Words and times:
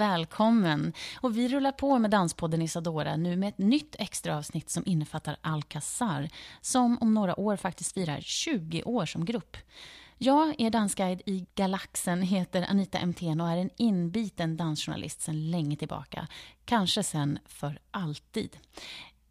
Välkommen! 0.02 0.94
Och 1.16 1.38
vi 1.38 1.48
rullar 1.48 1.72
på 1.72 2.00
med 2.00 2.12
Danspodden 2.12 2.62
Isadora 2.62 3.16
nu 3.16 3.36
med 3.36 3.50
ett 3.50 3.58
nytt 3.58 3.96
extra 4.00 4.38
avsnitt 4.38 4.70
som 4.70 4.84
innefattar 4.86 5.38
Alcazar 5.42 6.30
som 6.62 6.98
om 7.02 7.14
några 7.14 7.40
år 7.40 7.56
faktiskt 7.56 7.94
firar 7.94 8.22
20 8.22 8.84
år 8.84 9.06
som 9.06 9.26
grupp. 9.26 9.58
Jag 10.18 10.56
är 10.62 10.70
dansguide 10.70 11.22
i 11.26 11.46
Galaxen, 11.56 12.22
heter 12.22 12.66
Anita 12.70 12.98
Emthén 12.98 13.42
och 13.42 13.50
är 13.50 13.58
en 13.58 13.70
inbiten 13.78 14.58
dansjournalist 14.58 15.22
sedan 15.22 15.52
länge 15.52 15.76
tillbaka. 15.76 16.28
Kanske 16.66 17.04
sen 17.04 17.40
för 17.46 17.80
alltid. 17.92 18.58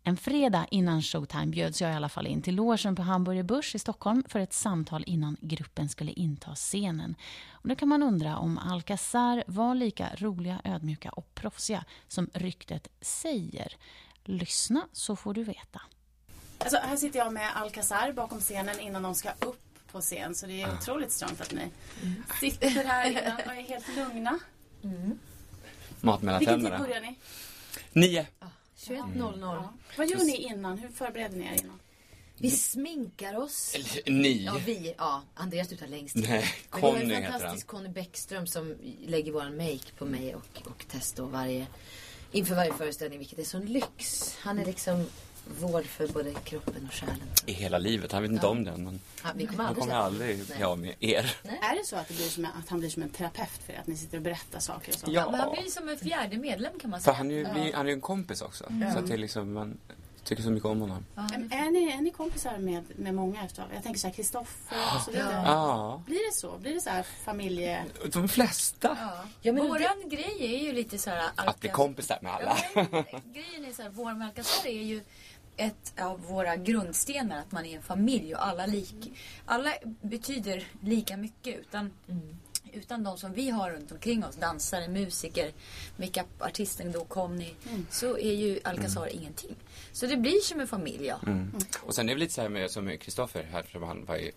En 0.03 0.17
fredag 0.17 0.67
innan 0.71 1.03
showtime 1.03 1.47
bjöds 1.47 1.81
jag 1.81 1.93
i 1.93 1.95
alla 1.95 2.09
fall 2.09 2.27
in 2.27 2.43
till 2.43 2.55
logen 2.55 2.97
på 2.97 3.03
Hamburger 3.03 3.43
Börs 3.43 3.75
i 3.75 3.79
Stockholm 3.79 4.25
för 4.29 4.41
ett 4.41 4.53
samtal 4.53 5.05
innan 5.07 5.37
gruppen 5.41 5.89
skulle 5.89 6.13
inta 6.13 6.55
scenen. 6.55 7.15
Och 7.51 7.69
då 7.69 7.75
kan 7.75 7.89
man 7.89 8.03
undra 8.03 8.37
om 8.37 8.59
Alcazar 8.59 9.45
var 9.47 9.75
lika 9.75 10.09
roliga, 10.17 10.61
ödmjuka 10.65 11.11
och 11.11 11.35
proffsiga 11.35 11.85
som 12.09 12.31
ryktet 12.35 12.89
säger. 13.01 13.77
Lyssna 14.25 14.89
så 14.93 15.17
får 15.17 15.35
du 15.35 15.45
veta. 15.45 15.81
Alltså, 16.59 16.77
här 16.77 16.97
sitter 16.97 17.19
jag 17.19 17.33
med 17.33 17.57
Alcazar 17.57 18.13
bakom 18.13 18.41
scenen 18.41 18.81
innan 18.81 19.03
de 19.03 19.15
ska 19.15 19.31
upp 19.31 19.93
på 19.93 20.01
scen. 20.01 20.35
Så 20.35 20.47
det 20.47 20.63
är 20.63 20.75
otroligt 20.75 21.13
strångt 21.13 21.41
att 21.41 21.53
ni 21.53 21.71
mm. 22.03 22.23
sitter 22.41 22.85
här 22.85 23.11
innan 23.11 23.37
och 23.47 23.55
är 23.55 23.69
helt 23.69 23.97
lugna. 23.97 24.39
Mm. 24.85 25.19
Mat 26.01 26.23
mellan 26.23 26.39
Vilken 26.39 26.55
tänderna. 26.55 26.79
tid 26.79 26.87
börjar 26.87 27.01
ni? 27.01 27.19
Nio. 27.93 28.27
21.00. 28.89 29.41
Ja. 29.41 29.73
Vad 29.97 30.09
gör 30.11 30.19
ni 30.25 30.37
innan? 30.37 30.79
Hur 30.79 30.89
förbereder 30.89 31.37
ni 31.37 31.45
er 31.47 31.65
innan? 31.65 31.81
Vi 32.39 32.51
sminkar 32.51 33.39
oss. 33.39 33.77
Ni. 34.07 34.45
Ja, 34.45 34.57
vi. 34.67 34.95
Ja, 34.99 35.23
Andreas 35.35 35.69
du 35.69 35.77
tar 35.77 35.87
längst. 35.87 36.17
Nej, 36.17 36.25
Men 36.29 36.41
vi 36.81 36.87
har 36.87 36.93
Conny 36.93 37.05
en 37.05 37.11
heter 37.11 37.23
han. 37.23 37.33
fantastisk 37.33 37.67
Conny 37.67 37.89
Bäckström 37.89 38.47
som 38.47 38.77
lägger 39.07 39.33
våran 39.33 39.57
make 39.57 39.93
på 39.99 40.05
mig 40.05 40.35
och, 40.35 40.63
och 40.67 40.85
testar 40.91 41.25
varje, 41.25 41.67
inför 42.33 42.55
varje 42.55 42.73
föreställning, 42.75 43.19
vilket 43.19 43.39
är 43.39 43.45
sån 43.45 43.67
lyx. 43.67 44.35
Han 44.41 44.59
är 44.59 44.65
liksom 44.65 45.07
vård 45.61 45.85
för 45.87 46.09
både 46.09 46.35
kroppen 46.35 46.87
och 46.89 46.95
själen. 46.95 47.21
I 47.47 47.53
hela 47.53 47.79
livet. 47.79 48.13
Han 48.13 48.23
vet 48.23 48.31
inte 48.31 48.47
om 48.47 48.65
den. 48.65 48.85
Men 48.85 49.01
Ja, 49.25 49.31
vi 49.35 49.47
kommer 49.47 49.65
han 49.65 49.67
aldrig 49.69 49.83
kommer 49.83 49.95
aldrig 50.01 50.37
Nej. 50.37 50.57
bli 50.57 50.65
av 50.65 50.79
med 50.79 50.95
er. 51.01 51.37
Är 51.45 51.77
det 51.79 51.85
så 51.87 51.97
att, 51.97 52.09
det 52.09 52.15
blir 52.15 52.29
som, 52.29 52.45
att 52.45 52.69
han 52.69 52.79
blir 52.81 52.91
som 52.91 53.03
en 53.03 53.11
terapeut 53.11 53.61
för 53.67 53.73
er? 53.73 53.79
Att 53.79 53.87
ni 53.87 53.97
sitter 53.97 54.17
och 54.17 54.23
berättar 54.23 54.61
saker 54.61 54.93
och 54.93 54.99
så? 54.99 55.07
Ja. 55.11 55.31
Men 55.31 55.41
han 55.41 55.53
blir 55.53 55.71
som 55.71 55.89
en 55.89 55.99
fjärde 55.99 56.37
medlem 56.39 56.79
kan 56.79 56.91
man 56.91 57.01
För 57.01 57.05
säga. 57.05 57.17
han 57.17 57.31
är 57.31 57.35
ju, 57.35 57.47
vi, 57.55 57.73
han 57.73 57.87
är 57.87 57.91
ju 57.91 57.95
en 57.95 58.01
kompis 58.01 58.43
också. 58.43 58.65
Så 58.93 58.99
att 58.99 59.07
det 59.07 59.15
är 59.15 59.19
liksom, 59.19 59.53
man 59.53 59.79
tycker 60.25 60.43
så 60.43 60.51
mycket 60.51 60.67
om 60.69 60.81
honom. 60.81 61.05
Är, 61.17 61.57
är, 61.67 61.71
ni, 61.71 61.91
är 61.93 62.01
ni 62.01 62.11
kompisar 62.11 62.59
med, 62.59 62.85
med 62.97 63.15
många 63.15 63.47
utav 63.47 63.65
Jag 63.75 63.83
tänker 63.83 64.01
så 64.01 64.07
här 64.07 64.15
Kristoffer 64.15 64.79
och 64.97 65.01
så 65.03 65.11
vidare. 65.11 65.43
Ja. 65.47 66.03
Blir 66.07 66.31
det 66.31 66.37
så? 66.37 66.59
Blir 66.59 66.75
det 66.75 66.81
så 66.81 66.91
här 66.91 67.03
familje... 67.25 67.85
De 68.13 68.29
flesta. 68.29 68.99
Ja, 69.43 69.53
men 69.53 69.69
Våran 69.69 70.09
grej 70.09 70.37
är 70.41 70.59
ju 70.59 70.73
lite 70.73 70.99
så 70.99 71.11
här... 71.11 71.31
Att 71.35 71.61
bli 71.61 71.69
kompisar 71.69 72.19
med 72.23 72.33
alla. 72.33 72.57
Ja, 72.75 72.87
men 72.91 73.33
grejen 73.33 73.65
är 73.65 73.73
så 73.73 73.83
här, 73.83 73.91
vår 73.91 74.23
Alcazar 74.23 74.67
är 74.67 74.83
ju 74.83 75.03
ett 75.61 76.01
av 76.01 76.21
våra 76.21 76.57
grundstenar, 76.57 77.39
att 77.39 77.53
man 77.53 77.67
är 77.67 77.77
en 77.77 77.83
familj 77.83 78.35
och 78.35 78.47
alla, 78.47 78.67
lik, 78.67 79.13
alla 79.45 79.73
betyder 80.01 80.65
lika 80.83 81.17
mycket. 81.17 81.59
Utan, 81.59 81.91
utan 82.73 83.05
de 83.05 83.19
som 83.19 83.33
vi 83.33 83.51
har 83.51 83.71
runt 83.71 83.93
omkring 83.93 84.25
oss, 84.25 84.37
dansare, 84.37 84.89
musiker, 84.89 85.53
makeupartisten 85.97 86.93
då 86.93 87.05
Conny, 87.05 87.55
så 87.91 88.19
är 88.19 88.33
ju 88.33 88.61
Alcazar 88.65 89.07
ingenting. 89.07 89.57
Så 89.93 90.07
det 90.07 90.17
blir 90.17 90.41
som 90.41 90.61
en 90.61 90.69
familj, 90.69 91.07
ja. 91.07 91.21
Mm. 91.27 91.53
Och 91.83 91.95
sen 91.95 92.09
är 92.09 92.15
det 92.15 92.21
lite 92.21 92.35
så 92.35 92.41
här 92.41 92.49
med 92.49 92.71
som 92.71 92.85
med 92.85 93.01
Kristoffer 93.01 93.43
här, 93.53 93.63
för 93.63 93.81
han 93.81 94.05
var 94.05 94.17
ju 94.17 94.33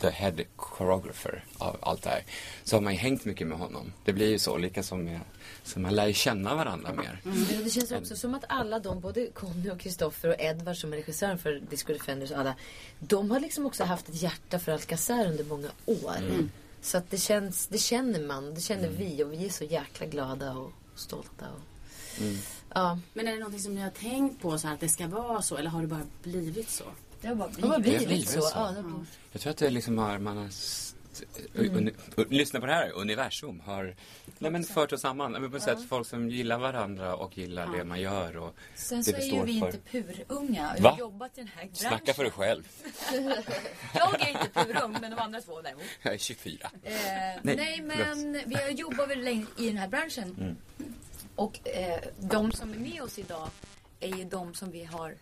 the 0.00 0.10
head 0.10 0.34
choreographer 0.56 1.44
av 1.58 1.76
allt 1.80 2.02
det 2.02 2.10
här. 2.10 2.24
Så 2.64 2.76
har 2.76 2.80
man 2.80 2.92
ju 2.92 2.98
hängt 2.98 3.24
mycket 3.24 3.46
med 3.46 3.58
honom. 3.58 3.92
Det 4.04 4.12
blir 4.12 4.28
ju 4.30 4.38
så, 4.38 4.58
lika 4.58 4.82
som 4.82 5.04
med, 5.04 5.20
så 5.64 5.80
man 5.80 5.94
lär 5.94 6.06
ju 6.06 6.12
känna 6.12 6.54
varandra 6.54 6.92
mer. 6.92 7.20
Men 7.24 7.64
det 7.64 7.70
känns 7.70 7.92
också 7.92 8.16
som 8.16 8.34
att 8.34 8.44
alla 8.48 8.78
de, 8.78 9.00
både 9.00 9.26
Conny 9.26 9.70
och 9.70 9.80
Kristoffer 9.80 10.28
och 10.28 10.40
Edvard 10.40 10.76
som 10.76 10.92
är 10.92 10.96
regissören 10.96 11.38
för 11.38 11.60
Disco 11.70 11.92
Defenders 11.92 12.30
och 12.30 12.38
alla. 12.38 12.54
De 12.98 13.30
har 13.30 13.40
liksom 13.40 13.66
också 13.66 13.84
haft 13.84 14.08
ett 14.08 14.22
hjärta 14.22 14.58
för 14.58 14.72
Alcazar 14.72 15.26
under 15.26 15.44
många 15.44 15.68
år. 15.86 16.48
Så 16.80 16.98
att 16.98 17.10
det 17.10 17.18
känns, 17.18 17.66
det 17.66 17.78
känner 17.78 18.20
man, 18.20 18.54
det 18.54 18.60
känner 18.60 18.88
vi 18.88 19.24
och 19.24 19.32
vi 19.32 19.44
är 19.44 19.50
så 19.50 19.64
jäkla 19.64 20.06
glada 20.06 20.52
och 20.52 20.72
stolta. 20.94 21.46
Och, 21.56 21.60
Ja, 22.74 22.98
Men 23.14 23.28
är 23.28 23.32
det 23.32 23.38
någonting 23.38 23.60
som 23.60 23.74
ni 23.74 23.80
har 23.80 23.90
tänkt 23.90 24.42
på 24.42 24.58
så 24.58 24.66
här, 24.66 24.74
att 24.74 24.80
det 24.80 24.88
ska 24.88 25.06
vara 25.06 25.42
så? 25.42 25.56
Eller 25.56 25.70
har 25.70 25.80
det 25.80 25.86
bara 25.86 26.06
blivit 26.22 26.70
så? 26.70 26.84
Det 27.22 27.28
har 27.28 27.34
bara 27.34 27.48
blivit. 27.48 27.62
Det 27.62 27.68
har 27.68 28.06
blivit 28.06 28.28
så. 28.28 28.40
så. 28.40 28.50
Ja, 28.54 28.72
blivit. 28.82 29.08
Jag 29.32 29.40
tror 29.42 29.50
att 29.50 29.56
det 29.58 29.70
liksom 29.70 29.98
har, 29.98 30.18
man 30.18 30.36
har 30.36 30.48
u- 31.54 31.92
lyssna 32.28 32.60
på 32.60 32.66
det 32.66 32.72
här, 32.72 32.90
universum 32.92 33.60
har 33.60 33.94
nej, 34.38 34.50
men 34.50 34.64
fört 34.64 34.92
oss 34.92 35.00
samman. 35.00 35.32
Men 35.32 35.50
På 35.50 35.56
ett 35.56 35.62
sätt 35.62 35.88
folk 35.88 36.06
som 36.08 36.30
gillar 36.30 36.58
varandra 36.58 37.16
och 37.16 37.38
gillar 37.38 37.76
det 37.76 37.84
man 37.84 38.00
gör 38.00 38.36
och 38.36 38.54
Sen 38.74 38.98
det 38.98 39.04
så 39.04 39.10
är 39.16 39.20
vi 39.20 39.26
ju 39.26 39.42
vi 39.42 39.60
för. 39.60 39.66
inte 39.66 39.78
purunga. 40.24 40.74
Vi 40.78 40.82
har 40.86 40.98
jobbat 40.98 41.38
i 41.38 41.40
den 41.40 41.48
här 41.48 41.62
branschen. 41.64 41.76
Snacka 41.76 42.14
för 42.14 42.22
dig 42.22 42.32
själv. 42.32 42.68
Jag 43.94 44.20
är 44.20 44.28
inte 44.28 44.48
purung, 44.54 44.96
men 45.00 45.10
de 45.10 45.18
andra 45.18 45.40
två 45.40 45.60
däremot. 45.62 45.82
Jag 46.02 46.14
är 46.14 46.18
24. 46.18 46.70
Eh, 46.82 46.92
Nej, 46.92 47.40
nej, 47.42 47.80
men 47.82 48.32
vi 48.46 48.54
har 48.54 48.68
jobbat 48.70 49.08
väldigt 49.10 49.24
länge 49.24 49.46
i 49.58 49.66
den 49.66 49.76
här 49.76 49.88
branschen. 49.88 50.36
Mm. 50.40 50.56
Och 51.36 51.68
eh, 51.68 52.00
de 52.20 52.52
som 52.52 52.72
är 52.72 52.78
med 52.78 53.02
oss 53.02 53.18
idag 53.18 53.48
är 54.00 54.16
ju 54.16 54.24
de 54.24 54.54
som 54.54 54.70
vi 54.70 54.84
har 54.84 55.14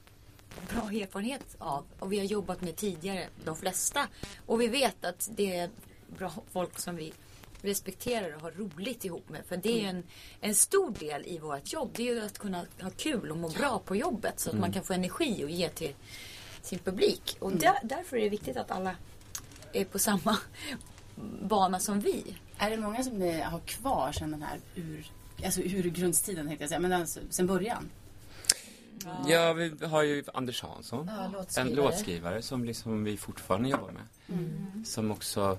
bra 0.69 0.91
erfarenhet 0.91 1.57
av. 1.59 1.85
Och 1.99 2.13
vi 2.13 2.19
har 2.19 2.27
jobbat 2.27 2.61
med 2.61 2.77
tidigare, 2.77 3.29
de 3.45 3.57
flesta. 3.57 4.09
Och 4.47 4.61
vi 4.61 4.69
vet 4.69 5.05
att 5.05 5.31
det 5.37 5.57
är 5.57 5.71
bra 6.19 6.33
folk 6.53 6.79
som 6.79 6.97
vi 6.97 7.13
respekterar 7.63 8.35
och 8.35 8.41
har 8.41 8.51
roligt 8.51 9.05
ihop 9.05 9.29
med. 9.29 9.41
För 9.49 9.57
det 9.57 9.85
är 9.85 9.89
en, 9.89 10.03
en 10.41 10.55
stor 10.55 10.91
del 10.91 11.27
i 11.27 11.39
vårt 11.39 11.73
jobb. 11.73 11.91
Det 11.95 12.09
är 12.09 12.15
ju 12.15 12.25
att 12.25 12.39
kunna 12.39 12.65
ha 12.81 12.91
kul 12.91 13.31
och 13.31 13.37
må 13.37 13.49
bra 13.49 13.79
på 13.79 13.97
jobbet. 13.97 14.41
Så 14.41 14.51
att 14.51 14.59
man 14.59 14.73
kan 14.73 14.83
få 14.83 14.93
energi 14.93 15.45
och 15.45 15.51
ge 15.51 15.69
till 15.69 15.95
sin 16.63 16.79
publik. 16.79 17.37
Och 17.41 17.53
där, 17.53 17.79
därför 17.83 18.17
är 18.17 18.23
det 18.23 18.29
viktigt 18.29 18.57
att 18.57 18.71
alla 18.71 18.95
är 19.73 19.85
på 19.85 19.99
samma 19.99 20.39
bana 21.43 21.81
som 21.81 22.01
vi. 22.01 22.37
Är 22.59 22.71
det 22.71 22.77
många 22.77 23.05
som 23.05 23.19
ni 23.19 23.41
har 23.41 23.61
kvar 23.61 24.13
sedan 24.13 24.31
den 24.31 24.43
här 24.43 24.61
ur, 24.75 25.11
alltså 25.45 25.61
ur 25.61 25.83
grundstiden 25.83 26.47
tänkte 26.47 26.63
jag 26.63 26.69
säga, 26.69 26.81
men 26.81 26.93
alltså, 26.93 27.21
sen 27.31 27.47
början? 27.47 27.91
Ja, 29.29 29.53
vi 29.53 29.87
har 29.87 30.03
ju 30.03 30.25
Anders 30.35 30.63
Hansson. 30.63 31.11
Ja, 31.17 31.25
En 31.25 31.33
låtskrivare. 31.33 31.75
låtskrivare 31.75 32.43
som 32.43 32.65
liksom 32.65 33.05
vi 33.05 33.17
fortfarande 33.17 33.69
jobbar 33.69 33.91
med. 33.93 34.07
Som 34.87 35.11
också, 35.11 35.59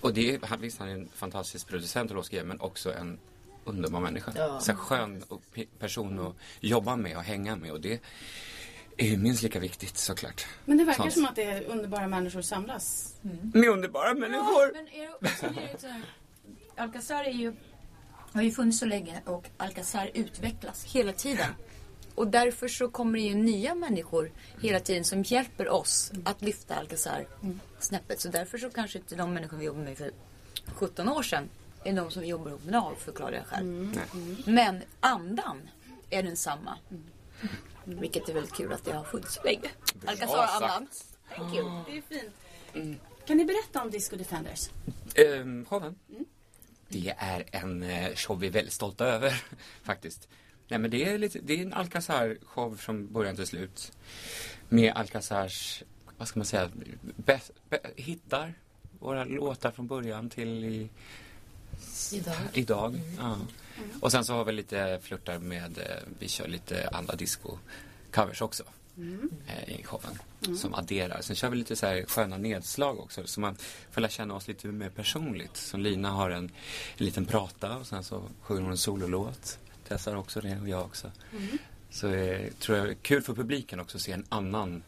och 0.00 0.14
det 0.14 0.34
är, 0.34 0.56
visst 0.56 0.78
han 0.78 0.88
är 0.88 0.92
en 0.92 1.08
fantastisk 1.14 1.68
producent 1.68 2.10
och 2.10 2.16
låtskrivare 2.16 2.46
men 2.48 2.60
också 2.60 2.92
en 2.94 3.18
underbar 3.64 4.00
människa. 4.00 4.32
Ja. 4.36 4.60
Så 4.60 4.74
skön 4.74 5.22
och 5.28 5.42
pe- 5.54 5.66
person 5.78 6.26
att 6.26 6.34
jobba 6.60 6.96
med 6.96 7.16
och 7.16 7.22
hänga 7.22 7.56
med 7.56 7.72
och 7.72 7.80
det 7.80 8.00
är 8.96 9.06
ju 9.06 9.16
minst 9.16 9.42
lika 9.42 9.60
viktigt 9.60 9.96
såklart. 9.96 10.46
Men 10.64 10.78
det 10.78 10.84
verkar 10.84 11.02
Sånt. 11.02 11.12
som 11.14 11.24
att 11.24 11.36
det 11.36 11.42
är 11.44 11.64
underbara 11.64 12.08
människor 12.08 12.42
samlas. 12.42 13.14
Med 13.54 13.68
underbara 13.68 14.14
människor! 14.14 14.72
Men 14.74 14.88
är 14.88 15.08
det, 15.80 16.02
Alcazar 16.82 17.24
är 17.24 17.30
ju, 17.32 17.52
har 18.32 18.42
ju 18.42 18.50
funnits 18.50 18.78
så 18.78 18.86
länge 18.86 19.22
och 19.26 19.46
Alcazar 19.56 20.10
utvecklas 20.14 20.84
hela 20.84 21.12
tiden. 21.12 21.46
Och 22.20 22.28
därför 22.28 22.68
så 22.68 22.88
kommer 22.88 23.18
det 23.18 23.24
ju 23.24 23.34
nya 23.34 23.74
människor 23.74 24.32
hela 24.60 24.80
tiden 24.80 25.04
som 25.04 25.22
hjälper 25.22 25.68
oss 25.68 26.12
att 26.24 26.42
lyfta 26.42 26.74
Alcazar 26.74 27.26
snäppet. 27.78 28.20
Så 28.20 28.28
därför 28.28 28.58
så 28.58 28.70
kanske 28.70 28.98
inte 28.98 29.16
de 29.16 29.34
människor 29.34 29.56
vi 29.56 29.64
jobbade 29.64 29.84
med 29.84 29.98
för 29.98 30.10
17 30.66 31.08
år 31.08 31.22
sedan 31.22 31.48
är 31.84 31.92
de 31.92 32.10
som 32.10 32.22
vi 32.22 32.28
jobbar 32.28 32.48
ihop 32.48 32.64
med 32.64 32.68
idag, 32.68 32.98
förklarar 32.98 33.32
jag 33.32 33.46
själv. 33.46 33.98
Men 34.46 34.82
andan 35.00 35.70
är 36.10 36.22
densamma. 36.22 36.78
Vilket 37.84 38.28
är 38.28 38.34
väldigt 38.34 38.54
kul 38.54 38.72
att 38.72 38.84
det 38.84 38.92
har 38.92 39.04
funnits 39.04 39.34
så 39.34 39.42
länge. 39.42 39.68
Alcazar-andan. 40.06 40.88
Thank 41.36 41.56
you. 41.56 41.70
Det 41.86 41.96
är 41.96 42.02
fint. 42.02 43.00
Kan 43.26 43.36
ni 43.36 43.44
berätta 43.44 43.82
om 43.82 43.90
Disco 43.90 44.16
Defenders? 44.16 44.70
Um, 45.16 45.64
showen. 45.64 45.94
Det 46.88 47.14
är 47.18 47.44
en 47.50 47.82
eh, 47.82 48.14
show 48.14 48.40
vi 48.40 48.46
är 48.46 48.50
väldigt 48.50 48.74
stolta 48.74 49.06
över 49.06 49.44
faktiskt. 49.82 50.28
Nej 50.70 50.78
men 50.78 50.90
det 50.90 51.04
är, 51.04 51.18
lite, 51.18 51.38
det 51.42 51.54
är 51.54 51.62
en 51.62 51.74
Alcazar-show 51.74 52.76
från 52.76 53.12
början 53.12 53.36
till 53.36 53.46
slut. 53.46 53.92
Med 54.68 54.92
Alcazars, 54.94 55.82
vad 56.18 56.28
ska 56.28 56.38
man 56.40 56.46
säga, 56.46 56.70
bäst, 57.16 57.50
bä, 57.68 57.78
hittar 57.96 58.54
våra 58.98 59.24
låtar 59.24 59.70
från 59.70 59.86
början 59.86 60.30
till, 60.30 60.64
i, 60.64 60.88
Idag. 62.12 62.34
Idag, 62.52 63.00
ja. 63.18 63.36
Och 64.00 64.12
sen 64.12 64.24
så 64.24 64.34
har 64.34 64.44
vi 64.44 64.52
lite 64.52 64.98
flörtar 65.02 65.38
med, 65.38 65.78
eh, 65.78 65.84
vi 66.18 66.28
kör 66.28 66.48
lite 66.48 66.88
andra 66.92 67.14
disco-covers 67.14 68.42
också. 68.42 68.64
eh, 69.46 69.70
I 69.80 69.82
showen. 69.84 70.18
Som 70.58 70.74
adderar. 70.74 71.20
Sen 71.20 71.36
kör 71.36 71.50
vi 71.50 71.56
lite 71.56 71.76
så 71.76 71.86
här 71.86 72.04
sköna 72.08 72.36
nedslag 72.38 73.00
också. 73.00 73.26
Så 73.26 73.40
man 73.40 73.56
får 73.90 74.00
lära 74.00 74.10
känna 74.10 74.34
oss 74.34 74.48
lite 74.48 74.66
mer 74.66 74.90
personligt. 74.90 75.56
Som 75.56 75.80
Lina 75.80 76.10
har 76.10 76.30
en, 76.30 76.44
en 76.96 77.04
liten 77.04 77.26
prata 77.26 77.76
och 77.76 77.86
sen 77.86 78.04
så 78.04 78.22
sjunger 78.42 78.62
hon 78.62 78.70
en 78.70 78.78
sololåt. 78.78 79.58
Tessa 79.90 80.10
har 80.10 80.18
också 80.18 80.40
det 80.40 80.58
och 80.60 80.68
jag 80.68 80.82
också. 80.82 81.10
Så 81.90 82.08
eh, 82.08 82.50
tror 82.50 82.78
jag 82.78 82.88
är 82.88 82.94
kul 82.94 83.22
för 83.22 83.34
publiken 83.34 83.80
också 83.80 83.96
att 83.96 84.02
se 84.02 84.12
en 84.12 84.24
annan 84.28 84.82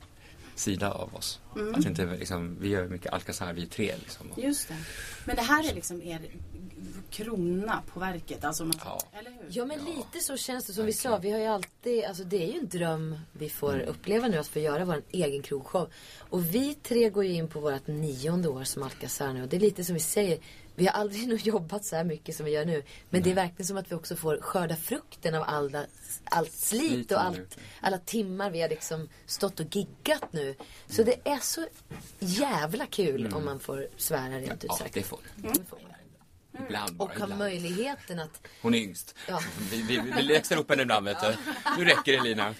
sida 0.55 0.91
av 0.91 1.15
oss. 1.15 1.41
Att 1.75 1.87
inte 1.87 2.17
liksom, 2.17 2.57
vi 2.61 2.69
gör 2.69 2.89
mycket 2.89 3.13
Alcazar 3.13 3.53
vi 3.53 3.67
tre 3.67 3.95
liksom. 3.99 4.31
Och, 4.31 4.39
Just 4.39 4.69
det. 4.69 4.77
Men 5.25 5.37
det 5.37 5.43
här 5.43 5.71
är 5.71 5.75
liksom 5.75 6.03
er 6.03 6.21
krona 7.11 7.83
på 7.93 8.01
verket. 8.01 8.45
Alltså, 8.45 8.65
man, 8.65 8.75
Ja. 8.85 9.01
Eller 9.13 9.31
hur? 9.31 9.47
Ja 9.49 9.65
men 9.65 9.85
lite 9.85 10.21
så 10.21 10.37
känns 10.37 10.67
det 10.67 10.73
som 10.73 10.87
vi 10.87 10.93
sa. 10.93 11.19
Vi 11.19 11.31
har 11.31 11.39
ju 11.39 11.47
alltid, 11.47 12.05
alltså 12.05 12.25
det 12.25 12.43
är 12.43 12.53
ju 12.53 12.59
en 12.59 12.69
dröm 12.69 13.19
vi 13.33 13.51
får 13.51 13.81
uppleva 13.81 14.29
nu 14.29 14.39
att 14.39 14.49
få 14.49 14.59
göra 14.59 14.85
vår 14.85 15.03
egen 15.11 15.43
krogshow. 15.43 15.91
Och 16.19 16.55
vi 16.55 16.75
tre 16.75 17.11
går 17.11 17.25
ju 17.25 17.33
in 17.33 17.49
på 17.49 17.61
vårt 17.61 17.87
nionde 17.87 18.49
år 18.49 18.65
som 18.65 18.83
Alcazar 18.83 19.33
nu. 19.33 19.43
Och 19.43 19.49
det 19.49 19.57
är 19.57 19.61
lite 19.61 19.85
som 19.85 19.95
vi 19.95 20.01
säger. 20.01 20.39
Vi 20.75 20.87
har 20.87 20.93
aldrig 20.93 21.29
nog 21.29 21.41
jobbat 21.41 21.85
så 21.85 21.97
här 21.97 22.05
mycket 22.05 22.37
som 22.37 22.47
vi 22.47 22.53
gör 22.53 22.65
nu. 22.65 22.83
Men 23.11 23.23
det 23.23 23.31
är 23.31 23.35
verkligen 23.35 23.67
som 23.67 23.77
att 23.77 23.91
vi 23.91 23.95
också 23.95 24.17
får 24.17 24.41
skörda 24.41 24.77
frukten 24.77 25.35
av 25.35 25.45
alla, 25.47 25.87
allt 26.25 26.53
slit 26.53 27.13
och 27.13 27.25
allt, 27.25 27.59
alla 27.81 27.99
timmar 27.99 28.51
vi 28.51 28.61
har 28.61 28.69
liksom 28.69 29.09
stått 29.27 29.61
och 29.61 29.77
giggat 29.77 30.33
nu. 30.33 30.55
Så 30.89 31.03
det 31.03 31.29
är 31.29 31.39
så 31.39 31.67
jävla 32.19 32.87
kul 32.87 33.33
om 33.35 33.45
man 33.45 33.61
får 33.61 33.89
svära 33.97 34.39
rent 34.39 34.65
ut 34.65 34.65
ja, 34.69 34.77
sagt. 34.77 34.95
det 34.95 35.03
får 35.03 35.19
Det 35.37 35.49
får 35.71 35.79
man. 35.83 35.93
Ibland 36.67 36.97
bara, 36.97 37.05
Och 37.05 37.19
ha 37.19 37.27
möjligheten 37.27 38.19
att 38.19 38.47
Hon 38.63 38.75
är 38.75 38.79
yngst. 38.79 39.15
Ja. 39.29 39.41
Vi, 39.71 39.83
vi, 39.83 40.01
vi 40.17 40.23
läxar 40.23 40.57
upp 40.57 40.71
henne 40.71 40.83
ibland 40.83 41.07
vet 41.07 41.21
du. 41.21 41.37
Nu 41.79 41.85
räcker 41.85 42.13
det 42.13 42.21
Lina. 42.21 42.55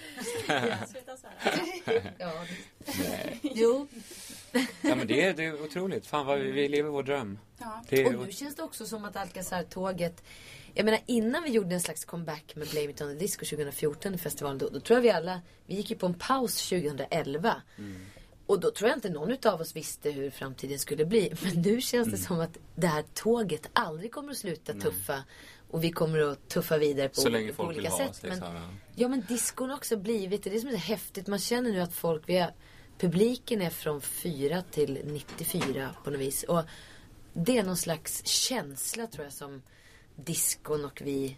Sluta 0.91 1.17
svära. 1.17 2.03
Ja, 2.19 2.33
Nej. 2.85 3.41
jo. 3.43 3.89
Ja 4.83 4.95
men 4.95 5.07
det 5.07 5.23
är, 5.23 5.35
det 5.35 5.45
är 5.45 5.63
otroligt. 5.63 6.07
Fan 6.07 6.27
vad 6.27 6.39
vi, 6.39 6.51
vi 6.51 6.69
lever 6.69 6.91
vår 6.91 7.03
dröm. 7.03 7.39
Ja. 7.59 7.83
Är, 7.89 8.17
Och 8.17 8.27
nu 8.27 8.33
känns 8.33 8.57
det 8.57 8.63
också 8.63 8.87
som 8.87 9.05
att 9.05 9.17
Alcazar-tåget 9.17 10.23
jag 10.75 10.85
menar 10.85 11.01
innan 11.07 11.43
vi 11.43 11.51
gjorde 11.51 11.75
en 11.75 11.81
slags 11.81 12.05
comeback 12.05 12.57
med 12.57 12.69
Blame 12.69 12.91
It 12.91 13.01
On 13.01 13.09
The 13.09 13.15
Disco 13.15 13.45
2014 13.45 14.15
i 14.15 14.19
festivalen. 14.19 14.59
Då, 14.59 14.69
då 14.69 14.81
tror 14.81 14.97
jag 14.97 15.03
vi 15.03 15.11
alla, 15.11 15.41
vi 15.67 15.75
gick 15.75 15.91
ju 15.91 15.97
på 15.97 16.07
en 16.07 16.15
paus 16.15 16.69
2011. 16.69 17.63
Och 18.47 18.61
då 18.61 18.71
tror 18.71 18.89
jag 18.89 18.97
inte 18.97 19.11
någon 19.11 19.37
av 19.47 19.61
oss 19.61 19.77
visste 19.77 20.11
hur 20.11 20.31
framtiden 20.31 20.79
skulle 20.79 21.05
bli. 21.05 21.35
Men 21.43 21.63
nu 21.63 21.81
känns 21.81 22.11
det 22.11 22.19
som 22.19 22.41
att 22.41 22.59
det 22.75 22.87
här 22.87 23.05
tåget 23.15 23.69
aldrig 23.73 24.13
kommer 24.13 24.31
att 24.31 24.39
sluta 24.39 24.73
tuffa. 24.73 25.25
Och 25.71 25.85
vi 25.85 25.93
kommer 25.93 26.19
att 26.19 26.49
tuffa 26.49 26.79
vidare 26.79 27.09
på, 27.09 27.21
så 27.21 27.29
länge 27.29 27.49
på 27.49 27.55
folk 27.55 27.71
vill 27.71 27.77
olika 27.77 27.91
ha 27.91 27.99
sätt. 27.99 28.11
oss. 28.11 28.23
Men, 28.23 28.39
ja. 28.39 28.69
Ja 28.95 29.09
men 29.09 29.25
diskon 29.29 29.69
har 29.71 29.77
också 29.77 29.97
blivit, 29.97 30.43
det 30.43 30.51
är 30.51 30.55
det 30.55 30.61
som 30.61 30.69
är 30.69 30.73
så 30.73 30.79
häftigt. 30.79 31.27
Man 31.27 31.39
känner 31.39 31.71
nu 31.71 31.81
att 31.81 31.95
folk, 31.95 32.23
vi 32.27 32.39
har, 32.39 32.53
publiken 33.03 33.63
är 33.63 33.71
från 33.71 34.01
4 34.01 34.63
till 34.71 35.01
94 35.05 35.91
på 36.05 36.11
något 36.11 36.21
vis. 36.21 36.43
Och 36.43 36.63
det 37.33 37.59
är 37.59 37.63
någon 37.63 37.77
slags 37.77 38.27
känsla 38.27 39.07
tror 39.07 39.25
jag 39.25 39.33
som 39.33 39.63
diskon 40.17 40.85
och 40.85 41.03
vi 41.05 41.37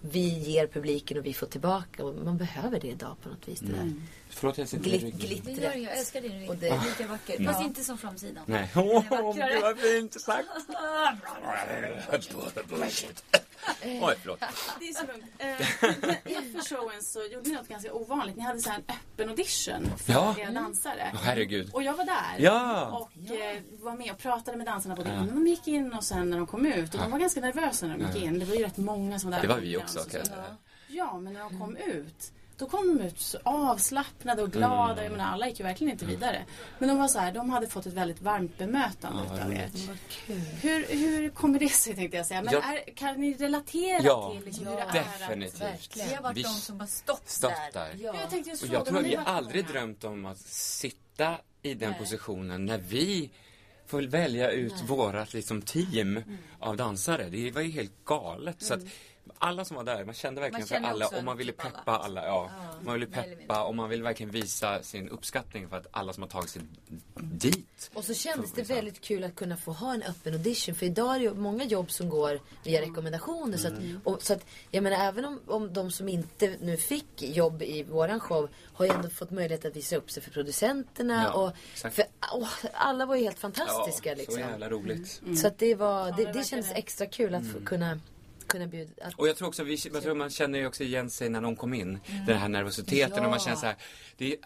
vi 0.00 0.28
ger 0.28 0.66
publiken 0.66 1.18
och 1.18 1.26
vi 1.26 1.34
får 1.34 1.46
tillbaka. 1.46 2.04
Och 2.04 2.14
man 2.14 2.36
behöver 2.36 2.80
det 2.80 2.88
idag 2.88 3.16
på 3.22 3.28
något 3.28 3.48
vis. 3.48 3.60
Det 3.60 3.72
där. 3.72 3.92
Förlåt 4.28 4.58
jag 4.58 4.68
sitter 4.68 4.86
i 4.86 4.90
Glitt, 4.90 5.02
ryggen. 5.02 5.18
Det 5.18 5.26
gör 5.26 5.42
glittret. 5.42 5.74
jag. 5.74 5.78
Jag 5.78 5.98
älskar 5.98 6.20
din. 6.20 6.48
Och 6.48 6.56
Det 6.56 6.68
är 6.68 6.84
lika 6.84 7.06
vacker. 7.06 7.44
Fast 7.44 7.62
inte 7.62 7.84
som 7.84 7.98
framsidan. 7.98 8.44
Nej. 8.46 8.70
Åh, 8.76 9.04
det 9.34 9.60
var 9.60 9.74
fint 9.74 10.20
sagt. 10.20 10.48
Oj, 13.84 14.14
förlåt. 14.20 14.40
Det 14.80 14.88
är 14.88 14.94
så 14.94 15.06
lugnt. 15.06 15.24
Eh, 15.38 16.32
inför 16.36 16.68
showen 16.76 17.02
så 17.02 17.22
gjorde 17.32 17.48
ni 17.48 17.54
något 17.56 17.68
ganska 17.68 17.92
ovanligt. 17.92 18.36
Ni 18.36 18.42
hade 18.42 18.60
så 18.60 18.70
här 18.70 18.76
en 18.78 18.84
öppen 18.96 19.28
audition 19.28 19.90
för 19.98 20.12
Ja. 20.12 20.34
era 20.38 20.50
dansare. 20.50 21.10
Åh, 21.14 21.20
herregud. 21.22 21.70
Och 21.74 21.82
jag 21.82 21.94
var 21.94 22.04
där. 22.04 22.36
Ja. 22.38 22.86
Och 22.86 23.32
eh, 23.34 23.60
var 23.80 23.94
med 23.96 24.12
och 24.12 24.18
pratade 24.18 24.56
med 24.56 24.66
dansarna 24.66 24.94
både 24.96 25.08
innan 25.10 25.26
de 25.34 25.46
gick 25.46 25.68
in 25.68 25.92
och 25.92 26.04
sen 26.04 26.30
när 26.30 26.36
de 26.36 26.46
kom 26.46 26.66
ut. 26.66 26.94
Och 26.94 27.00
de 27.00 27.10
var 27.10 27.18
ganska 27.18 27.40
nervösa 27.40 27.86
när 27.86 27.98
de 27.98 28.04
gick 28.12 28.22
in. 28.24 28.38
Det 28.38 28.44
var 28.44 28.54
ju 28.54 28.64
rätt 28.64 28.76
många 28.76 29.18
som 29.18 29.30
var 29.30 29.36
där. 29.38 29.42
Det 29.48 29.54
var 29.54 29.60
vi 29.60 29.76
också 29.76 29.98
säga. 30.04 30.24
Ja, 30.88 31.18
men 31.20 31.32
när 31.32 31.40
de 31.40 31.58
kom 31.58 31.76
ut. 31.76 32.32
Då 32.60 32.66
kom 32.66 32.96
de 32.98 33.04
ut 33.04 33.20
så 33.20 33.38
avslappnade 33.44 34.42
och 34.42 34.52
glada. 34.52 34.92
Mm. 34.92 35.04
Jag 35.04 35.10
menar, 35.12 35.24
alla 35.32 35.48
gick 35.48 35.60
ju 35.60 35.64
verkligen 35.64 35.92
inte 35.92 36.04
vidare. 36.06 36.44
Men 36.78 36.88
de 36.88 36.98
var 36.98 37.08
så 37.08 37.18
här, 37.18 37.32
de 37.32 37.50
hade 37.50 37.66
fått 37.66 37.86
ett 37.86 37.92
väldigt 37.92 38.22
varmt 38.22 38.58
bemötande 38.58 39.22
Ja, 39.28 39.34
utav 39.36 39.52
er. 39.52 39.70
Hur, 40.60 40.86
hur 40.96 41.28
kommer 41.30 41.58
det 41.58 41.68
sig 41.68 41.94
tänkte 41.94 42.16
jag 42.16 42.26
säga. 42.26 42.42
Men 42.42 42.54
Ja. 42.54 42.62
är, 42.62 42.94
kan 42.94 43.20
ni 43.20 43.34
relatera 43.34 44.02
Ja, 44.02 44.32
till 44.34 44.44
liksom, 44.44 44.66
hur 44.66 44.74
det 44.76 44.80
är 44.82 44.86
att... 44.86 44.92
definitivt. 45.20 45.60
Verkligen. 45.60 46.08
Vi 46.08 46.14
har 46.14 46.22
varit 46.22 46.36
Vi- 46.36 46.42
de 46.42 46.48
som 46.48 46.80
har 46.80 46.86
stått, 46.86 47.28
Stått 47.28 47.50
där. 47.50 47.80
där. 47.80 47.96
Ja. 48.04 48.14
Jag 48.20 48.30
tänkte 48.30 48.50
Och 48.52 48.58
fråga, 48.58 48.72
jag 48.72 48.84
tror 48.86 48.94
har 48.96 49.00
att 49.04 49.10
vi 49.10 49.16
aldrig 49.16 49.64
många? 49.64 49.72
drömt 49.72 50.04
om 50.04 50.26
att 50.26 50.38
sitta 50.38 51.34
i 51.62 51.74
den 51.74 51.94
positionen 51.94 52.66
när 52.66 52.78
vi 52.78 53.30
får 53.86 54.02
välja 54.02 54.50
ut 54.50 54.74
vårat 54.86 55.32
liksom, 55.34 55.62
team 55.62 56.16
Mm. 56.16 56.38
av 56.58 56.76
dansare. 56.76 57.28
Det 57.28 57.50
var 57.50 57.60
ju 57.62 57.70
helt 57.70 58.04
galet. 58.04 58.62
Så 58.62 58.74
att 58.74 58.80
alla 59.38 59.64
som 59.64 59.76
var 59.76 59.84
där, 59.84 60.04
man 60.04 60.14
kände 60.14 60.40
verkligen 60.40 60.60
Man 60.60 60.68
för 60.68 60.74
känner 60.74 60.90
alla 60.90 61.08
och 61.08 61.24
man 61.24 61.36
ville 61.36 61.52
typ 61.52 61.64
alla. 61.64 61.70
peppa 61.70 61.96
alla. 61.98 62.26
Ja. 62.26 62.50
man 62.84 62.94
ville 62.94 63.06
peppa 63.06 63.62
och 63.64 63.74
man 63.74 63.88
ville 63.88 64.02
verkligen 64.02 64.32
visa 64.32 64.82
sin 64.82 65.08
uppskattning 65.08 65.68
för 65.68 65.76
att 65.76 65.86
alla 65.90 66.12
som 66.12 66.22
har 66.22 66.30
tagit 66.30 66.50
sig 66.50 66.62
dit. 67.14 67.90
Och 67.94 68.04
så 68.04 68.14
kändes 68.14 68.52
det 68.52 68.62
väldigt 68.62 69.00
kul 69.00 69.24
att 69.24 69.34
kunna 69.34 69.56
få 69.56 69.72
ha 69.72 69.94
en 69.94 70.02
öppen 70.02 70.32
audition. 70.32 70.74
För 70.74 70.86
idag 70.86 71.14
är 71.14 71.18
det 71.18 71.24
ju 71.24 71.34
många 71.34 71.64
jobb 71.64 71.90
som 71.90 72.08
går 72.08 72.40
via 72.64 72.80
rekommendationer. 72.80 73.58
Så, 73.58 73.68
att, 73.68 73.74
och, 74.04 74.22
så 74.22 74.32
att, 74.32 74.46
jag 74.70 74.82
menar 74.82 75.06
även 75.08 75.24
om, 75.24 75.40
om 75.46 75.72
de 75.72 75.90
som 75.90 76.08
inte 76.08 76.56
nu 76.60 76.76
fick 76.76 77.22
jobb 77.22 77.62
i 77.62 77.82
våran 77.82 78.20
show 78.20 78.48
har 78.72 78.84
ju 78.84 78.92
ändå 78.92 79.08
fått 79.10 79.30
möjlighet 79.30 79.64
att 79.64 79.76
visa 79.76 79.96
upp 79.96 80.10
sig 80.10 80.22
för 80.22 80.30
producenterna. 80.30 81.22
Ja, 81.22 81.32
och 81.32 81.92
för, 81.92 82.04
åh, 82.32 82.48
alla 82.72 83.06
var 83.06 83.16
ju 83.16 83.22
helt 83.22 83.38
fantastiska 83.38 84.08
ja, 84.08 84.14
liksom. 84.14 84.34
Så 84.34 84.40
jävla 84.40 84.68
roligt. 84.68 85.22
Så 85.40 85.46
att 85.46 85.58
det 85.58 85.74
var, 85.74 86.12
det, 86.16 86.32
det 86.32 86.44
kändes 86.44 86.72
extra 86.72 87.06
kul 87.06 87.34
att 87.34 87.46
få 87.52 87.60
kunna, 87.60 88.00
kunna 88.50 88.66
bjuda. 88.66 88.92
Att, 89.04 89.14
Och 89.14 89.28
jag 89.28 89.36
tror 89.36 89.48
också, 89.48 89.64
vi, 89.64 89.78
jag 89.92 90.02
tror 90.02 90.14
man 90.14 90.30
känner 90.30 90.58
ju 90.58 90.66
också 90.66 90.84
igen 90.84 91.10
sig 91.10 91.28
när 91.28 91.40
de 91.40 91.56
kom 91.56 91.74
in. 91.74 91.98
Den 92.26 92.38
här 92.38 92.48
nervositeten 92.48 93.24
och 93.24 93.30
man 93.30 93.32
Ja. 93.32 93.38
känner 93.38 93.56
så 93.56 93.66
här. 93.66 93.76
Det 94.16 94.32
är, 94.32 94.38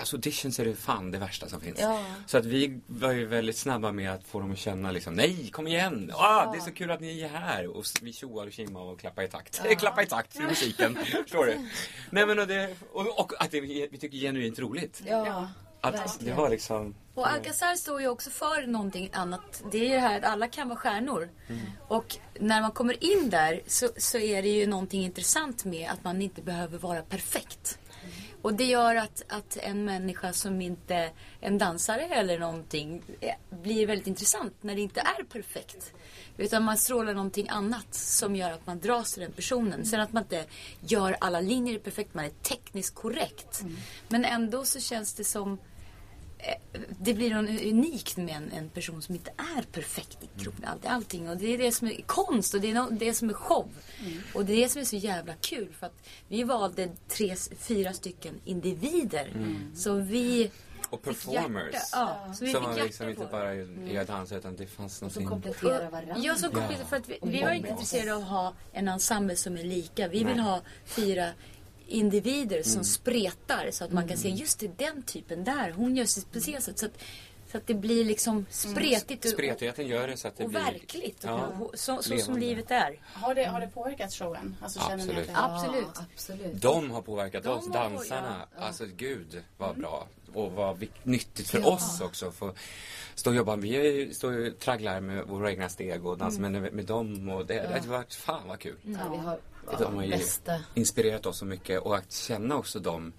alltså 0.00 0.16
auditions 0.16 0.58
är 0.58 0.64
det 0.64 0.74
fan 0.74 1.10
det 1.10 1.18
värsta 1.18 1.48
som 1.48 1.60
finns. 1.60 1.80
Ja. 1.80 2.04
Så 2.26 2.38
att 2.38 2.44
vi 2.44 2.80
var 2.86 3.12
ju 3.12 3.26
väldigt 3.26 3.56
snabba 3.56 3.92
med 3.92 4.10
att 4.12 4.24
få 4.24 4.40
dem 4.40 4.52
att 4.52 4.58
känna 4.58 4.90
liksom, 4.90 5.14
nej 5.14 5.48
kom 5.52 5.66
igen! 5.66 6.10
Ah, 6.14 6.52
Det 6.52 6.58
är 6.58 6.60
så 6.60 6.70
kul 6.72 6.90
att 6.90 7.00
ni 7.00 7.20
är 7.20 7.28
här! 7.28 7.66
Och 7.76 7.84
vi 8.02 8.12
tjoar 8.12 8.46
och 8.46 8.52
tjimmar 8.52 8.80
och 8.80 9.00
klappar 9.00 9.22
i 9.22 9.28
takt. 9.28 9.62
klappa 9.78 10.02
i 10.02 10.06
takt 10.06 10.32
till 10.32 10.44
musiken. 10.44 10.96
Förstår 11.22 11.46
du? 11.46 11.68
Nej 12.10 12.26
men 12.26 12.38
och, 12.38 12.46
det, 12.46 12.76
och, 12.92 13.20
och 13.20 13.32
att 13.42 13.50
det, 13.50 13.60
vi 13.60 13.98
tycker 14.00 14.18
genuint 14.18 14.58
roligt. 14.58 15.02
ja, 15.06 15.48
Att 15.84 16.20
det 16.20 16.32
var 16.32 16.50
liksom... 16.50 16.94
Och 17.14 17.30
Alcazar 17.30 17.74
står 17.74 18.00
ju 18.00 18.08
också 18.08 18.30
för 18.30 18.66
någonting 18.66 19.10
annat. 19.12 19.62
Det 19.72 19.78
är 19.78 19.84
ju 19.84 19.94
det 19.94 20.00
här 20.00 20.18
att 20.18 20.24
alla 20.24 20.48
kan 20.48 20.68
vara 20.68 20.78
stjärnor. 20.78 21.28
Och 21.88 22.16
när 22.40 22.60
man 22.60 22.72
kommer 22.72 23.04
in 23.04 23.30
där 23.30 23.60
så, 23.66 23.88
så 23.96 24.18
är 24.18 24.42
det 24.42 24.48
ju 24.48 24.66
någonting 24.66 25.04
intressant 25.04 25.64
med 25.64 25.90
att 25.90 26.04
man 26.04 26.22
inte 26.22 26.42
behöver 26.42 26.78
vara 26.78 27.02
perfekt. 27.02 27.78
Och 28.42 28.54
det 28.54 28.64
gör 28.64 28.96
att, 28.96 29.22
att 29.28 29.56
en 29.56 29.84
människa 29.84 30.32
som 30.32 30.60
inte, 30.60 31.10
en 31.40 31.58
dansare 31.58 32.02
eller 32.02 32.38
någonting, 32.38 33.02
eh, 33.20 33.34
blir 33.62 33.86
väldigt 33.86 34.06
intressant 34.06 34.54
när 34.60 34.74
det 34.74 34.80
inte 34.80 35.00
är 35.00 35.24
perfekt. 35.24 35.92
Utan 36.36 36.62
man 36.62 36.78
strålar 36.78 37.14
någonting 37.14 37.48
annat 37.48 37.94
som 37.94 38.36
gör 38.36 38.50
att 38.50 38.66
man 38.66 38.80
dras 38.80 39.12
till 39.12 39.22
den 39.22 39.32
personen. 39.32 39.86
Sen 39.86 40.00
att 40.00 40.12
man 40.12 40.22
inte 40.22 40.44
gör 40.80 41.16
alla 41.20 41.40
linjer 41.40 41.78
perfekt, 41.78 42.14
man 42.14 42.24
är 42.24 42.30
tekniskt 42.30 42.94
korrekt. 42.94 43.64
Men 44.08 44.24
ändå 44.24 44.64
så 44.64 44.80
känns 44.80 45.14
det 45.14 45.24
som 45.24 45.58
det 47.00 47.14
blir 47.14 47.34
något 47.34 47.62
unikt 47.62 48.16
med 48.16 48.36
en, 48.36 48.52
en 48.52 48.68
person 48.68 49.02
som 49.02 49.14
inte 49.14 49.30
är 49.36 49.62
perfekt 49.62 50.18
i 50.22 50.40
kroppen. 50.42 50.64
Allt, 50.64 50.86
allting. 50.86 51.28
Och 51.28 51.36
det 51.36 51.54
är 51.54 51.58
det 51.58 51.72
som 51.72 51.88
är 51.88 52.02
konst 52.06 52.54
och 52.54 52.60
det 52.60 52.70
är 52.70 52.74
no, 52.74 52.88
det 52.90 53.14
som 53.14 53.30
är 53.30 53.34
show. 53.34 53.68
Och 54.34 54.44
det 54.44 54.52
är 54.52 54.56
det 54.56 54.68
som 54.68 54.80
är 54.80 54.84
så 54.84 54.96
jävla 54.96 55.34
kul. 55.34 55.68
För 55.78 55.86
att 55.86 56.08
vi 56.28 56.42
valde 56.42 56.88
tre, 57.08 57.36
fyra 57.58 57.92
stycken 57.92 58.34
individer. 58.44 59.32
Så 59.74 59.94
vi 59.94 60.50
Och 60.90 61.02
performers. 61.02 61.74
Ja, 61.92 62.34
så 62.34 62.44
vi 62.44 62.52
Som 62.52 62.60
fick 62.60 62.68
var 62.68 62.76
hjärta 62.76 62.84
liksom 62.86 63.08
inte 63.08 63.26
bara 63.30 63.54
gör 63.54 64.04
dansa 64.04 64.36
utan 64.36 64.56
det 64.56 64.66
fanns 64.66 64.96
som 64.96 65.06
någonting. 65.06 65.28
kompletterar 65.28 65.90
varandra. 65.90 66.14
Ja, 66.18 66.34
så 66.34 66.50
kompletterar 66.50 66.84
för 66.86 66.96
att 66.96 67.08
vi, 67.08 67.18
vi 67.22 67.42
var 67.42 67.50
inte 67.50 67.68
intresserade 67.68 68.14
av 68.14 68.22
att 68.22 68.28
ha 68.28 68.52
en 68.72 68.88
ensemble 68.88 69.36
som 69.36 69.56
är 69.56 69.64
lika. 69.64 70.08
Vi 70.08 70.18
vill 70.24 70.36
Nej. 70.36 70.44
ha 70.44 70.60
fyra 70.84 71.28
individer 71.86 72.62
som 72.62 72.84
spretar 72.84 73.70
så 73.70 73.84
att 73.84 73.92
man 73.92 74.08
kan 74.08 74.16
se 74.16 74.28
just 74.28 74.58
det, 74.60 74.78
den 74.78 75.02
typen 75.02 75.44
där. 75.44 75.70
Hon 75.70 75.96
gör 75.96 76.04
sig 76.04 76.22
speciellt 76.22 76.64
sätt. 76.64 76.78
Så 76.78 76.86
att 76.86 76.92
Så 77.52 77.58
att 77.58 77.66
det 77.66 77.74
blir 77.74 78.04
liksom 78.04 78.46
spretigt 78.50 79.24
och, 79.24 79.30
Spretigheten 79.30 79.86
gör 79.86 80.08
det 80.08 80.16
så 80.16 80.28
att 80.28 80.36
det 80.36 80.44
och 80.44 80.50
blir... 80.50 80.60
verkligt. 80.60 81.24
Och, 81.24 81.30
Ja, 81.30 81.46
och, 81.60 81.70
så, 81.78 82.02
så 82.02 82.18
som 82.18 82.36
livet 82.38 82.70
är. 82.70 83.00
Har 83.02 83.34
det, 83.34 83.44
har 83.44 83.60
det 83.60 83.66
påverkat 83.68 84.12
showen? 84.14 84.56
Alltså, 84.62 84.80
Absolut. 84.80 85.26
det- 85.26 85.32
Absolut. 85.34 85.86
Ja, 85.94 86.04
absolut. 86.14 86.62
De 86.62 86.90
har 86.90 87.02
påverkat 87.02 87.42
De 87.44 87.48
oss, 87.48 87.66
har- 87.66 87.72
dansarna. 87.74 88.36
ja, 88.40 88.46
ja. 88.58 88.64
Alltså 88.64 88.84
gud 88.96 89.42
vad 89.58 89.76
bra. 89.78 90.06
Och 90.34 90.52
vad 90.52 90.86
nyttigt 91.02 91.48
för 91.50 91.68
oss 91.68 92.00
också. 92.00 92.30
För 92.30 92.52
stå 93.14 93.30
och 93.30 93.36
jobba. 93.36 93.56
Vi 93.56 94.14
står 94.14 94.32
ju 94.32 94.50
och 94.52 94.58
tragglar 94.58 95.00
med 95.00 95.24
våra 95.26 95.50
egna 95.50 95.68
steg 95.68 96.06
och 96.06 96.18
dansar 96.18 96.40
med, 96.40 96.72
med 96.72 96.84
dem. 96.84 97.28
Och 97.28 97.46
det, 97.46 97.54
det 97.54 97.80
har 97.80 97.86
varit 97.86 98.14
fan 98.14 98.48
vad 98.48 98.58
kul. 98.58 98.76
Ja, 98.82 99.08
vi 99.12 99.16
har 99.18 99.38
De 99.78 99.94
har 99.94 100.02
ja, 100.02 100.04
ju 100.04 100.10
bästa. 100.10 100.60
inspirerat 100.74 101.26
oss 101.26 101.38
så 101.38 101.44
mycket 101.44 101.80
och 101.80 101.96
att 101.96 102.12
känna 102.12 102.56
också 102.56 102.78
dem 102.78 103.12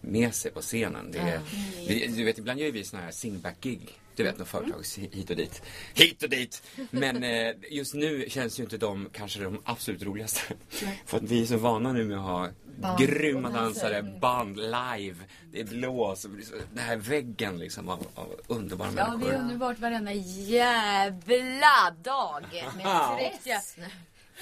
med 0.00 0.34
sig 0.34 0.50
på 0.50 0.60
scenen. 0.60 1.10
Det 1.12 1.18
är, 1.18 1.40
vi, 1.88 2.06
du 2.06 2.24
vet, 2.24 2.38
ibland 2.38 2.60
gör 2.60 2.70
vi 2.70 2.84
såna 2.84 3.02
här 3.02 3.10
singback-gig. 3.10 4.00
Du 4.16 4.22
vet, 4.22 4.34
några 4.38 4.44
företag 4.50 4.82
hit 5.12 5.30
och 5.30 5.36
dit. 5.36 5.62
Hit 5.94 6.22
och 6.22 6.30
dit! 6.30 6.62
Men 6.90 7.22
eh, 7.22 7.52
just 7.70 7.94
nu 7.94 8.26
känns 8.28 8.58
ju 8.60 8.62
inte 8.62 8.78
de 8.78 9.08
kanske 9.12 9.40
de 9.40 9.60
absolut 9.64 10.02
roligaste. 10.02 10.40
För 11.06 11.16
att 11.16 11.22
vi 11.22 11.42
är 11.42 11.46
så 11.46 11.56
vana 11.56 11.92
nu 11.92 12.04
med 12.04 12.16
att 12.18 12.24
ha 12.24 12.48
Band 12.80 12.98
grymma 12.98 13.50
dansare. 13.50 14.02
band, 14.02 14.56
live. 14.56 15.16
Det 15.52 15.60
är 15.60 15.64
blås, 15.64 16.22
det 16.22 16.44
så- 16.46 16.54
den 16.74 16.84
här 16.84 16.96
väggen 16.96 17.58
liksom 17.58 17.88
av, 17.88 18.06
av 18.14 18.28
underbara 18.46 18.88
Ja, 18.96 19.04
det 19.04 19.10
människor. 19.10 19.32
är 19.32 19.38
underbart 19.38 19.78
varenda 19.78 20.12
jävla 20.12 21.90
dag. 22.02 22.42
Med 22.76 23.40
30. 23.44 23.82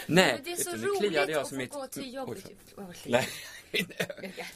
Nej, 0.06 0.40
det 0.44 0.52
är 0.52 0.56
så 0.56 0.70
roligt 0.70 1.36
att 1.36 1.48
få 1.48 1.54
mitt... 1.54 1.72
gå 1.72 1.86
till 1.86 2.14
jobbet. 2.14 2.50
Nej. 3.06 3.28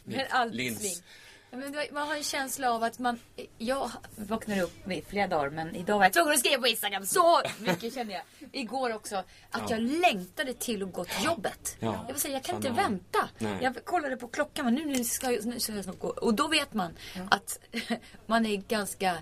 Men 0.05 0.77
sving. 0.77 1.03
Ja, 1.51 1.57
men 1.57 1.75
man 1.93 2.09
har 2.09 2.17
en 2.17 2.23
känsla 2.23 2.71
av 2.71 2.83
att 2.83 2.99
man... 2.99 3.21
Jag 3.59 3.91
vaknar 4.17 4.63
upp 4.63 4.87
med 4.87 5.05
flera 5.09 5.27
dagar 5.27 5.51
men 5.51 5.77
idag 5.77 5.99
var 5.99 6.05
jag 6.05 6.13
tvungen 6.13 6.33
att 6.33 6.39
skriva 6.41 6.63
på 6.63 6.69
Instagram. 6.69 7.07
Så 7.07 7.43
mycket 7.59 7.95
kände 7.95 8.13
jag. 8.13 8.23
Igår 8.53 8.95
också. 8.95 9.17
Att 9.17 9.27
Ja. 9.51 9.67
jag 9.71 9.81
längtade 9.81 10.55
till 10.55 10.83
att 10.83 10.93
gå 10.93 11.05
till 11.05 11.25
jobbet. 11.25 11.77
Ja. 11.81 12.05
Jag 12.07 12.15
vill 12.15 12.23
säga, 12.23 12.35
jag 12.35 12.45
kan 12.45 12.63
Samma 12.63 12.69
inte 12.69 12.83
vänta. 12.83 13.29
Nej. 13.39 13.59
Jag 13.63 13.85
kollade 13.85 14.17
på 14.17 14.29
klockan 14.29 14.65
men 14.65 14.75
nu, 14.75 14.85
nu 14.85 15.05
ska 15.05 15.33
jag, 15.33 15.47
nu 15.47 15.61
ska 15.61 15.73
jag 15.73 15.85
snart 15.85 15.99
gå. 15.99 16.09
Och 16.09 16.35
då 16.35 16.49
vet 16.49 16.75
man 16.75 16.93
att 17.31 17.61
man 18.27 18.47
är 18.47 18.57
ganska 18.57 19.17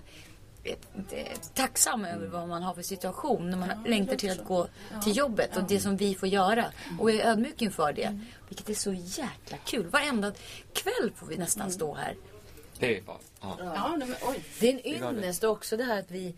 tacksam 1.53 2.05
över 2.05 2.27
vad 2.27 2.47
man 2.47 2.63
har 2.63 2.73
för 2.73 2.81
situation 2.81 3.49
när 3.49 3.57
man 3.57 3.69
längtar 3.85 4.15
till 4.15 4.31
att 4.31 4.45
gå 4.45 4.67
till 5.03 5.17
jobbet 5.17 5.57
och 5.57 5.63
det 5.63 5.79
som 5.79 5.97
vi 5.97 6.15
får 6.15 6.29
göra. 6.29 6.65
Och 6.99 7.11
är 7.11 7.25
ödmjuk 7.25 7.61
inför 7.61 7.93
det. 7.93 8.19
Vilket 8.49 8.69
är 8.69 8.73
så 8.73 8.93
jäkla 8.93 9.57
kul. 9.65 9.87
Varenda 9.87 10.31
kväll 10.73 11.11
får 11.15 11.27
vi 11.27 11.37
nästan 11.37 11.71
stå 11.71 11.93
här. 11.93 12.15
Det 12.79 12.97
är 12.97 13.01
bara... 13.01 13.17
Ja. 13.41 13.57
Ja, 13.59 13.95
nej, 13.97 14.07
men, 14.07 14.17
oj. 14.21 14.43
Det 14.59 14.67
är 14.67 14.73
en 14.73 14.85
ynnest 14.85 15.43
också 15.43 15.77
det 15.77 15.83
här 15.83 15.99
att 15.99 16.11
vi 16.11 16.35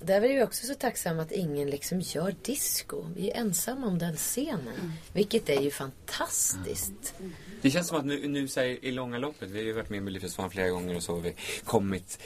där 0.00 0.22
är 0.22 0.28
vi 0.28 0.42
också 0.42 0.66
så 0.66 0.74
tacksamma 0.74 1.22
att 1.22 1.32
ingen 1.32 1.70
liksom 1.70 2.00
gör 2.00 2.34
disco. 2.42 3.04
Vi 3.16 3.30
är 3.30 3.40
ensamma 3.40 3.86
om 3.86 3.98
den 3.98 4.16
scenen. 4.16 4.92
Vilket 5.12 5.48
är 5.48 5.60
ju 5.60 5.70
fantastiskt. 5.70 7.14
Det 7.62 7.70
känns 7.70 7.88
som 7.88 7.98
att 7.98 8.06
nu, 8.06 8.28
nu 8.28 8.48
så 8.48 8.60
här, 8.60 8.84
i 8.84 8.92
långa 8.92 9.18
loppet, 9.18 9.50
vi 9.50 9.58
har 9.58 9.64
ju 9.64 9.72
varit 9.72 9.90
med 9.90 9.96
i 9.96 10.00
Melodifestivalen 10.00 10.50
flera 10.50 10.68
gånger 10.68 10.96
och 10.96 11.02
så 11.02 11.14
har 11.14 11.20
vi 11.20 11.34
kommit 11.64 12.18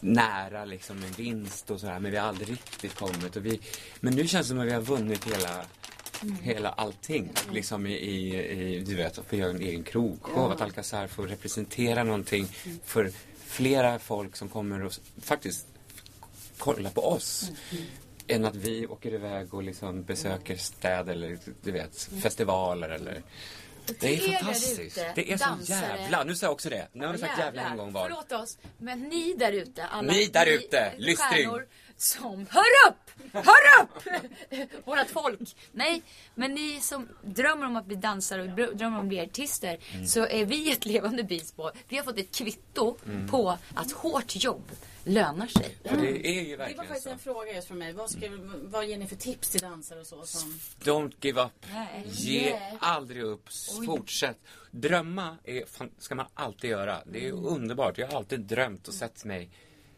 nära 0.00 0.64
liksom 0.64 0.96
en 0.96 1.12
vinst 1.12 1.70
och 1.70 1.80
sådär 1.80 1.98
men 1.98 2.10
vi 2.10 2.16
har 2.16 2.28
aldrig 2.28 2.50
riktigt 2.50 2.94
kommit. 2.94 3.36
Och 3.36 3.46
vi, 3.46 3.60
men 4.00 4.14
nu 4.14 4.26
känns 4.26 4.46
det 4.46 4.48
som 4.48 4.58
att 4.58 4.66
vi 4.66 4.72
har 4.72 4.80
vunnit 4.80 5.24
hela 5.24 5.64
Hela 6.42 6.68
allting 6.68 7.32
liksom 7.52 7.86
i, 7.86 7.92
i, 7.92 8.76
i 8.76 8.80
du 8.80 8.94
vet, 8.94 9.18
att 9.18 9.26
få 9.26 9.36
göra 9.36 9.50
en 9.50 9.60
egen 9.60 9.82
krogshow, 9.82 10.52
att 10.52 10.60
Alcazar 10.60 11.06
får 11.06 11.26
representera 11.26 12.04
någonting 12.04 12.46
för 12.84 13.12
flera 13.44 13.98
folk 13.98 14.36
som 14.36 14.48
kommer 14.48 14.84
och 14.84 14.92
faktiskt 15.22 15.66
kolla 16.58 16.90
på 16.90 17.00
oss. 17.04 17.50
Än 18.28 18.44
att 18.44 18.56
vi 18.56 18.86
åker 18.86 19.14
iväg 19.14 19.54
och 19.54 19.62
liksom 19.62 20.02
besöker 20.04 20.56
städer 20.56 21.12
eller 21.12 21.38
du 21.62 21.72
vet, 21.72 22.08
festivaler 22.22 22.88
eller 22.88 23.22
det 24.00 24.14
är 24.24 24.38
fantastiskt. 24.38 24.80
ute, 24.98 25.12
Det 25.14 25.32
är 25.32 25.36
så 25.36 25.44
dansare. 25.44 25.98
jävla, 26.00 26.24
nu 26.24 26.34
sa 26.36 26.46
jag 26.46 26.52
också 26.52 26.70
det. 26.70 26.88
Nu 26.92 27.06
har 27.06 27.12
du 27.12 27.18
sagt 27.18 27.38
jävla 27.38 27.62
en 27.62 27.76
gång 27.76 27.92
var. 27.92 28.02
Förlåt 28.08 28.32
oss, 28.32 28.58
men 28.78 29.00
ni 29.02 29.34
där 29.34 29.52
ute, 29.52 29.84
alla 29.86 30.12
Ni 30.12 30.26
där 30.26 30.46
ute, 30.46 30.92
lystring. 30.98 31.50
som 31.96 32.46
Hör 32.50 32.64
upp! 32.88 33.10
Hör 33.32 33.82
upp! 33.82 34.04
Vårat 34.86 35.10
folk. 35.10 35.56
Nej, 35.72 36.02
men 36.34 36.54
ni 36.54 36.80
som 36.80 37.08
drömmer 37.22 37.66
om 37.66 37.76
att 37.76 37.86
bli 37.86 37.96
dansare 37.96 38.42
och 38.42 38.48
drö- 38.48 38.74
drömmer 38.74 38.96
om 38.98 39.02
att 39.02 39.08
bli 39.08 39.20
artister. 39.20 39.78
Mm. 39.92 40.06
Så 40.06 40.26
är 40.26 40.44
vi 40.44 40.72
ett 40.72 40.86
levande 40.86 41.22
bevis 41.24 41.52
på. 41.52 41.70
Vi 41.88 41.96
har 41.96 42.04
fått 42.04 42.18
ett 42.18 42.34
kvitto 42.36 42.96
Mm. 43.06 43.28
på 43.28 43.58
att 43.74 43.92
hårt 43.92 44.36
jobb 44.44 44.64
lönar 45.04 45.46
sig. 45.46 45.76
För 45.84 45.96
det 45.96 46.26
är 46.28 46.42
ju 46.42 46.50
Det 46.50 46.56
var 46.56 46.64
verkligen 46.64 46.84
faktiskt 46.86 47.04
så. 47.04 47.10
en 47.10 47.18
fråga 47.18 47.52
just 47.54 47.68
från 47.68 47.78
mig. 47.78 47.92
Vad, 47.92 48.10
ska, 48.10 48.20
vad 48.62 48.86
ger 48.86 48.98
ni 48.98 49.06
för 49.06 49.16
tips 49.16 49.50
till 49.50 49.60
dansare 49.60 50.00
och 50.00 50.06
så? 50.06 50.26
Som... 50.26 50.58
Don't 50.80 51.12
give 51.20 51.42
up. 51.42 51.66
Nej. 51.72 52.04
Ge 52.06 52.50
Nej. 52.50 52.76
aldrig 52.80 53.22
upp. 53.22 53.48
Fortsätt. 53.86 54.36
Drömma 54.70 55.36
är, 55.44 55.64
ska 55.98 56.14
man 56.14 56.26
alltid 56.34 56.70
göra. 56.70 57.02
Det 57.06 57.28
är 57.28 57.32
underbart. 57.32 57.98
Jag 57.98 58.06
har 58.08 58.16
alltid 58.16 58.40
drömt 58.40 58.88
och 58.88 58.94
sett 58.94 59.24
mig 59.24 59.50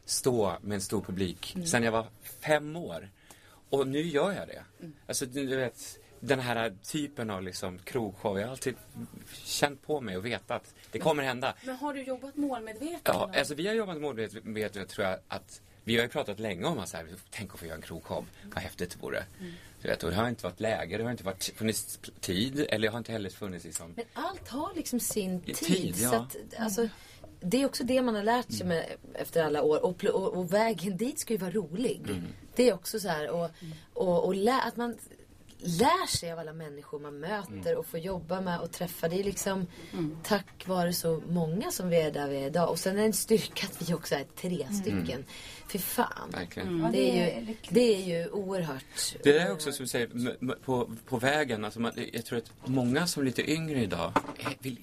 stå 0.04 0.58
med 0.62 0.74
en 0.74 0.80
stor 0.80 1.00
publik 1.00 1.56
sen 1.66 1.82
jag 1.82 1.92
var 1.92 2.06
fem 2.40 2.76
år. 2.76 3.10
Och 3.70 3.88
nu 3.88 4.02
gör 4.02 4.32
jag 4.32 4.48
det. 4.48 4.64
Alltså, 5.08 5.26
du 5.26 5.46
du 5.46 5.56
vet, 5.56 5.98
den 6.20 6.40
här 6.40 6.74
typen 6.82 7.30
av 7.30 7.42
liksom 7.42 7.78
krogshow. 7.78 8.38
Jag 8.38 8.46
har 8.46 8.52
alltid 8.52 8.74
känt 9.44 9.82
på 9.82 10.00
mig 10.00 10.16
och 10.16 10.26
vetat 10.26 10.50
att 10.50 10.74
det 10.92 10.98
kommer 10.98 11.22
hända. 11.22 11.54
Men 11.64 11.76
har 11.76 11.94
du 11.94 12.02
jobbat 12.02 12.36
målmedvetet? 12.36 13.00
Ja, 13.04 13.30
alltså 13.36 13.54
vi 13.54 13.66
har 13.66 13.74
jobbat 13.74 14.00
målmedvetet 14.00 14.88
tror 14.88 15.06
jag 15.06 15.18
att 15.28 15.60
vi 15.84 15.96
har 15.96 16.02
ju 16.02 16.08
pratat 16.08 16.38
länge 16.38 16.64
om 16.64 16.78
att 16.78 16.88
så 16.88 16.96
här, 16.96 17.06
tänk 17.30 17.54
att 17.54 17.60
få 17.60 17.66
göra 17.66 17.76
en 17.76 17.82
krogshow. 17.82 18.26
Vad 18.54 18.62
häftigt 18.62 18.90
det 18.90 19.02
vore. 19.02 19.24
Du 19.82 19.88
vet, 19.88 20.02
och 20.02 20.10
det 20.10 20.16
har 20.16 20.28
inte 20.28 20.44
varit 20.44 20.60
läge, 20.60 20.98
det 20.98 21.04
har 21.04 21.10
inte 21.10 21.24
varit, 21.24 21.52
funnits 21.56 21.98
tid 22.20 22.66
eller 22.68 22.88
det 22.88 22.92
har 22.92 22.98
inte 22.98 23.12
heller 23.12 23.30
funnits 23.30 23.64
liksom. 23.64 23.92
Men 23.96 24.04
allt 24.12 24.48
har 24.48 24.72
liksom 24.74 25.00
sin 25.00 25.40
tid. 25.40 25.56
tid, 25.56 25.94
ja. 25.98 26.10
så 26.10 26.16
att, 26.16 26.36
alltså, 26.58 26.88
det 27.40 27.62
är 27.62 27.66
också 27.66 27.84
det 27.84 28.02
man 28.02 28.14
har 28.14 28.22
lärt 28.22 28.52
sig 28.52 28.66
med, 28.66 28.86
efter 29.14 29.44
alla 29.44 29.62
år. 29.62 29.84
Och, 29.84 30.04
och, 30.04 30.34
och 30.34 30.52
vägen 30.52 30.96
dit 30.96 31.18
ska 31.18 31.32
ju 31.32 31.38
vara 31.38 31.50
rolig. 31.50 32.22
Det 32.54 32.68
är 32.68 32.74
också 32.74 33.00
så 33.00 33.08
här. 33.08 33.30
Och, 33.30 33.50
och, 33.92 34.24
och 34.24 34.34
lä, 34.34 34.60
att 34.60 34.76
man 34.76 34.96
lär 35.58 36.06
sig 36.06 36.32
av 36.32 36.38
alla 36.38 36.52
människor 36.52 36.98
man 36.98 37.20
möter 37.20 37.76
och 37.76 37.86
får 37.86 38.00
jobba 38.00 38.40
med 38.40 38.60
och 38.60 38.72
träffa. 38.72 39.08
Det 39.08 39.20
är 39.20 39.24
liksom 39.24 39.66
tack 40.22 40.66
vare 40.66 40.92
så 40.92 41.22
många 41.28 41.70
som 41.70 41.88
vi 41.88 41.96
är 41.96 42.10
där 42.10 42.28
vi 42.28 42.36
är 42.36 42.46
idag. 42.46 42.70
Och 42.70 42.78
sen 42.78 42.96
är 42.96 43.00
det 43.00 43.06
en 43.06 43.12
styrka 43.12 43.66
att 43.66 43.90
vi 43.90 43.94
också 43.94 44.14
är 44.14 44.24
tre 44.36 44.66
stycken. 44.72 45.24
Fy 45.68 45.78
fan. 45.78 46.30
Verkligen. 46.32 46.92
Det 46.92 47.10
är 47.10 47.40
ju, 47.40 47.54
det 47.68 47.94
är 47.94 48.02
ju 48.02 48.28
oerhört. 48.30 49.16
Det 49.22 49.38
är 49.38 49.52
också 49.52 49.72
som 49.72 49.84
du 49.84 49.88
säger, 49.88 50.56
på, 50.64 50.90
på 51.08 51.18
vägen, 51.18 51.64
alltså 51.64 51.80
man, 51.80 51.92
jag 52.12 52.24
tror 52.24 52.38
att 52.38 52.52
många 52.64 53.06
som 53.06 53.20
är 53.20 53.24
lite 53.24 53.50
yngre 53.50 53.82
idag 53.82 54.12
eh, 54.38 54.46
vill, 54.58 54.78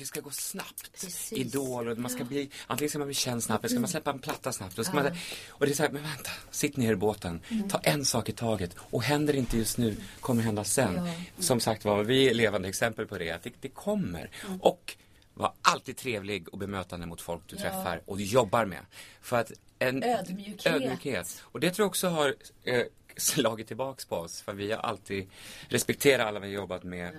det 0.00 0.06
ska 0.06 0.20
gå 0.20 0.30
snabbt. 0.30 0.92
Precis. 1.00 1.32
Idol 1.32 1.88
och 1.88 1.98
man 1.98 2.10
ska 2.10 2.24
bli, 2.24 2.50
antingen 2.66 2.88
ska 2.88 2.98
man 2.98 3.08
bli 3.08 3.14
känd 3.14 3.42
snabbt 3.42 3.64
eller 3.64 3.68
ska 3.68 3.80
man 3.80 3.90
släppa 3.90 4.10
en 4.10 4.18
platta 4.18 4.52
snabbt. 4.52 4.78
Och, 4.78 4.86
ska 4.86 4.94
man, 4.94 5.06
och 5.48 5.66
det 5.66 5.72
är 5.72 5.74
så 5.74 5.82
här, 5.82 5.90
men 5.90 6.02
vänta, 6.02 6.30
sitt 6.50 6.76
ner 6.76 6.92
i 6.92 6.96
båten, 6.96 7.40
ta 7.68 7.78
en 7.78 8.04
sak 8.04 8.28
i 8.28 8.32
taget 8.32 8.76
och 8.78 9.02
händer 9.02 9.34
inte 9.34 9.58
just 9.58 9.78
nu 9.78 9.96
kommer 10.20 10.42
hända 10.42 10.64
sen. 10.64 11.10
Som 11.38 11.60
sagt 11.60 11.84
var, 11.84 12.02
vi 12.02 12.28
är 12.28 12.34
levande 12.34 12.68
exempel 12.68 13.06
på 13.06 13.18
det, 13.18 13.30
att 13.30 13.42
det, 13.42 13.52
det 13.60 13.68
kommer. 13.68 14.30
Och 14.60 14.96
var 15.34 15.52
alltid 15.62 15.96
trevlig 15.96 16.48
och 16.48 16.58
bemötande 16.58 17.06
mot 17.06 17.20
folk 17.20 17.42
du 17.46 17.56
träffar 17.56 18.02
och 18.06 18.16
du 18.16 18.24
jobbar 18.24 18.64
med. 18.64 18.80
För 19.22 19.36
att 19.36 19.52
en 19.78 20.02
Ödmjukhet. 20.02 20.66
ödmjukhet. 20.66 21.42
Och 21.42 21.60
det 21.60 21.70
tror 21.70 21.84
jag 21.84 21.88
också 21.88 22.08
har 22.08 22.34
eh, 22.64 22.82
slagit 23.32 23.66
tillbaks 23.66 24.04
på 24.04 24.16
oss. 24.16 24.40
För 24.42 24.52
vi 24.52 24.72
har 24.72 24.78
alltid 24.78 25.30
respekterat 25.68 26.26
alla 26.26 26.40
vi 26.40 26.46
har 26.46 26.54
jobbat 26.54 26.82
med. 26.84 27.10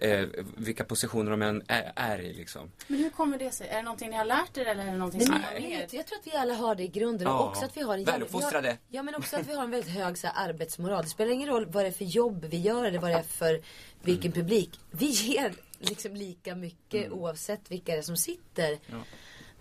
Eh, 0.00 0.26
vilka 0.56 0.84
positioner 0.84 1.30
de 1.30 1.42
än 1.42 1.62
är, 1.68 1.92
är 1.96 2.18
i 2.18 2.32
liksom. 2.34 2.70
Men 2.86 2.98
hur 2.98 3.10
kommer 3.10 3.38
det 3.38 3.50
sig? 3.50 3.68
Är 3.68 3.76
det 3.76 3.82
någonting 3.82 4.10
ni 4.10 4.16
har 4.16 4.24
lärt 4.24 4.56
er 4.56 4.64
eller 4.66 4.82
är 4.86 4.90
det 4.90 4.96
någonting 4.96 5.18
Men 5.18 5.26
som 5.26 5.36
jag, 5.36 5.60
har 5.60 5.60
med 5.60 5.88
jag 5.92 6.06
tror 6.06 6.18
att 6.18 6.26
vi 6.26 6.36
alla 6.36 6.54
har 6.54 6.74
det 6.74 6.82
i 6.82 6.88
grunden. 6.88 7.26
Ja. 7.28 7.38
Och 7.38 7.48
också 7.48 7.64
att 7.64 7.76
vi 7.76 7.82
har 7.82 7.98
en 7.98 8.04
Väluppfostrade. 8.04 8.62
vi 8.62 8.68
har- 8.68 8.78
Ja, 8.88 9.02
men 9.02 9.14
också 9.14 9.36
att 9.36 9.46
vi 9.48 9.54
har 9.54 9.64
en 9.64 9.70
väldigt 9.70 9.90
hög 9.90 10.18
så 10.18 10.26
här, 10.26 10.48
arbetsmoral. 10.48 11.02
Det 11.04 11.10
spelar 11.10 11.32
ingen 11.32 11.48
roll 11.48 11.66
vad 11.66 11.84
det 11.84 11.88
är 11.88 11.92
för 11.92 12.04
jobb 12.04 12.44
vi 12.44 12.56
gör 12.60 12.84
eller 12.84 12.98
vad 12.98 13.10
det 13.10 13.16
är 13.16 13.22
för 13.22 13.62
vilken 14.02 14.32
Mm. 14.32 14.42
publik. 14.42 14.80
Vi 14.90 15.06
ger 15.06 15.54
liksom 15.78 16.16
lika 16.16 16.54
mycket 16.54 17.12
oavsett 17.12 17.70
vilka 17.70 17.92
det 17.92 17.98
är 17.98 18.02
som 18.02 18.16
sitter. 18.16 18.78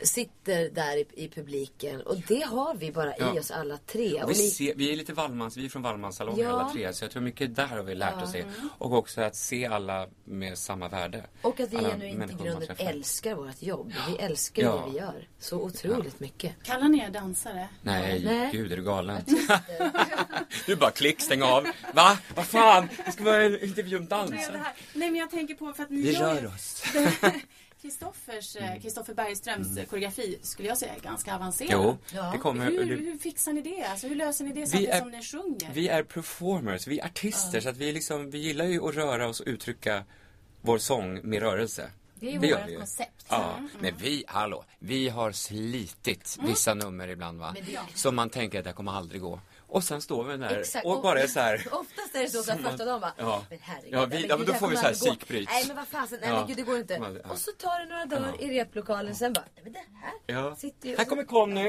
Sitter 0.03 0.69
där 0.69 0.97
i, 0.97 1.05
i 1.13 1.29
publiken. 1.29 2.01
Och 2.01 2.17
det 2.27 2.41
har 2.41 2.75
vi 2.75 2.91
bara 2.91 3.13
Ja. 3.17 3.35
i 3.35 3.39
oss 3.39 3.51
alla 3.51 3.77
tre. 3.77 4.23
Och 4.23 4.29
vi, 4.31 4.35
ser, 4.35 4.73
vi 4.75 4.91
är 4.91 4.95
lite 4.95 5.13
Wallmans, 5.13 5.57
vi 5.57 5.65
är 5.65 5.69
från 5.69 5.81
Wallmanssalongen 5.81 6.45
Ja. 6.45 6.51
alla 6.51 6.69
tre. 6.69 6.93
Så 6.93 7.03
jag 7.03 7.11
tror 7.11 7.21
mycket 7.23 7.55
där 7.55 7.65
har 7.67 7.83
vi 7.83 7.95
lärt 7.95 8.23
oss 8.23 8.31
det. 8.31 8.45
Och 8.77 8.93
också 8.93 9.21
att 9.21 9.35
se 9.35 9.65
alla 9.65 10.07
med 10.23 10.57
samma 10.57 10.87
värde. 10.87 11.25
och 11.41 11.59
att 11.59 11.73
vi 11.73 11.77
alla 11.77 11.89
genuint 11.89 12.31
i 12.31 12.43
grunden 12.43 12.75
älskar 12.77 13.35
vårt 13.35 13.61
jobb. 13.61 13.93
Vi 14.07 14.17
älskar 14.17 14.63
Ja. 14.63 14.83
det 14.85 14.91
vi 14.91 14.97
gör. 14.97 15.27
Så 15.39 15.57
otroligt 15.61 16.19
mycket. 16.19 16.63
Kallar 16.63 16.89
ni 16.89 16.99
er 16.99 17.09
dansare? 17.09 17.67
Nej, 17.81 18.21
Nej. 18.25 18.49
gud 18.51 18.71
är 18.71 18.77
du 18.77 18.83
galen? 18.83 19.21
du 20.65 20.75
bara 20.75 20.91
klick, 20.91 21.21
stäng 21.21 21.41
av. 21.41 21.67
Va? 21.93 22.17
Vad 22.35 22.45
fan? 22.45 22.89
Det 23.05 23.11
ska 23.11 23.23
vara 23.23 23.43
en 23.43 23.63
intervju 23.63 23.97
om 23.97 24.07
dans. 24.07 24.31
Nej 24.31 25.11
men 25.11 25.15
jag 25.15 25.31
tänker 25.31 25.55
på 25.55 25.73
för 25.73 25.83
att 25.83 25.89
ni 25.89 26.01
Vi 26.01 26.11
gör 26.13 26.35
rör 26.35 26.47
oss. 26.47 26.83
Kristoffers, 27.87 28.55
eh, 28.55 28.79
Kristoffer 28.81 29.13
Bergströms 29.13 29.77
eh, 29.77 29.85
koreografi 29.85 30.39
skulle 30.41 30.67
jag 30.67 30.77
säga 30.77 30.95
är 30.95 30.99
ganska 30.99 31.35
avancerad. 31.35 31.71
Jo, 31.73 31.97
Ja. 32.13 32.29
det 32.33 32.37
kommer... 32.37 32.65
Hur, 32.65 32.85
det- 32.85 32.95
hur 32.95 33.17
fixar 33.17 33.53
ni 33.53 33.61
det? 33.61 33.83
Alltså, 33.83 34.07
hur 34.07 34.15
löser 34.15 34.43
ni 34.45 34.53
det 34.53 34.67
samtidigt 34.67 34.93
är- 34.95 34.99
som 34.99 35.11
ni 35.11 35.23
sjunger? 35.23 35.71
Vi 35.73 35.87
är 35.87 36.03
performers, 36.03 36.87
vi 36.87 36.99
är 36.99 37.05
artister 37.05 37.59
så 37.61 37.69
att 37.69 37.77
vi, 37.77 37.91
liksom, 37.91 38.29
vi 38.29 38.37
gillar 38.37 38.65
ju 38.65 38.87
att 38.89 38.95
röra 38.95 39.27
oss 39.27 39.39
och 39.39 39.47
uttrycka 39.47 40.03
vår 40.61 40.77
sång 40.77 41.19
med 41.29 41.39
rörelse. 41.41 41.89
Det 42.15 42.27
är 42.27 42.31
ju 42.31 42.39
Det 42.39 42.53
vårt 42.69 42.77
koncept. 42.77 43.25
Ja, 43.29 43.55
men 43.79 43.93
vi, 43.97 44.23
hallå, 44.27 44.63
vi 44.79 45.09
har 45.09 45.31
slitit 45.31 46.37
vissa 46.47 46.73
nummer 46.73 47.07
ibland 47.07 47.39
va. 47.39 47.55
Som 47.95 48.15
man 48.15 48.29
tänker 48.29 48.59
att 48.59 48.65
det 48.65 48.73
kommer 48.73 48.91
aldrig 48.91 49.21
gå. 49.21 49.39
Och 49.67 49.83
sen 49.83 50.01
står 50.01 50.23
vi 50.23 50.37
där 50.37 50.57
Exakt. 50.59 50.85
och 50.85 51.01
bara 51.01 51.19
är 51.21 51.27
så 51.27 51.39
här. 51.39 51.67
Oftast 52.15 52.35
är 52.35 52.39
det 52.39 52.43
så, 52.43 52.43
så 52.43 52.51
här 52.69 52.77
dagen 52.77 53.01
bara, 53.01 53.13
Ja. 53.17 53.43
men 53.49 53.59
herregud. 53.61 53.93
Ja, 53.93 54.05
vi- 54.05 54.19
men 54.19 54.29
ja, 54.29 54.37
men 54.37 54.45
då 54.47 54.53
får 54.53 54.67
vi 54.67 54.75
så 54.75 54.81
här 54.81 54.93
psykbryt. 54.93 55.49
Nej 55.51 55.63
men 55.67 55.75
vad 55.75 55.87
fasen, 55.87 56.17
nej 56.21 56.29
Ja. 56.29 56.35
men 56.35 56.47
gud 56.47 56.57
det 56.57 56.63
går 56.63 56.77
inte. 56.77 56.99
Man- 56.99 57.19
ja. 57.23 57.29
Och 57.31 57.37
så 57.37 57.51
tar 57.51 57.79
det 57.79 57.85
några 57.85 58.05
dagar 58.05 58.41
i 58.41 58.59
replokalen, 58.59 59.15
sen 59.15 59.33
bara, 59.33 59.45
nej 59.55 59.63
men 59.63 59.73
det 59.73 59.79
här 60.01 60.13
Ja. 60.41 60.55
sitter 60.55 60.89
ju... 60.89 60.97
Här 60.97 61.05
kommer 61.05 61.23
Conny. 61.23 61.61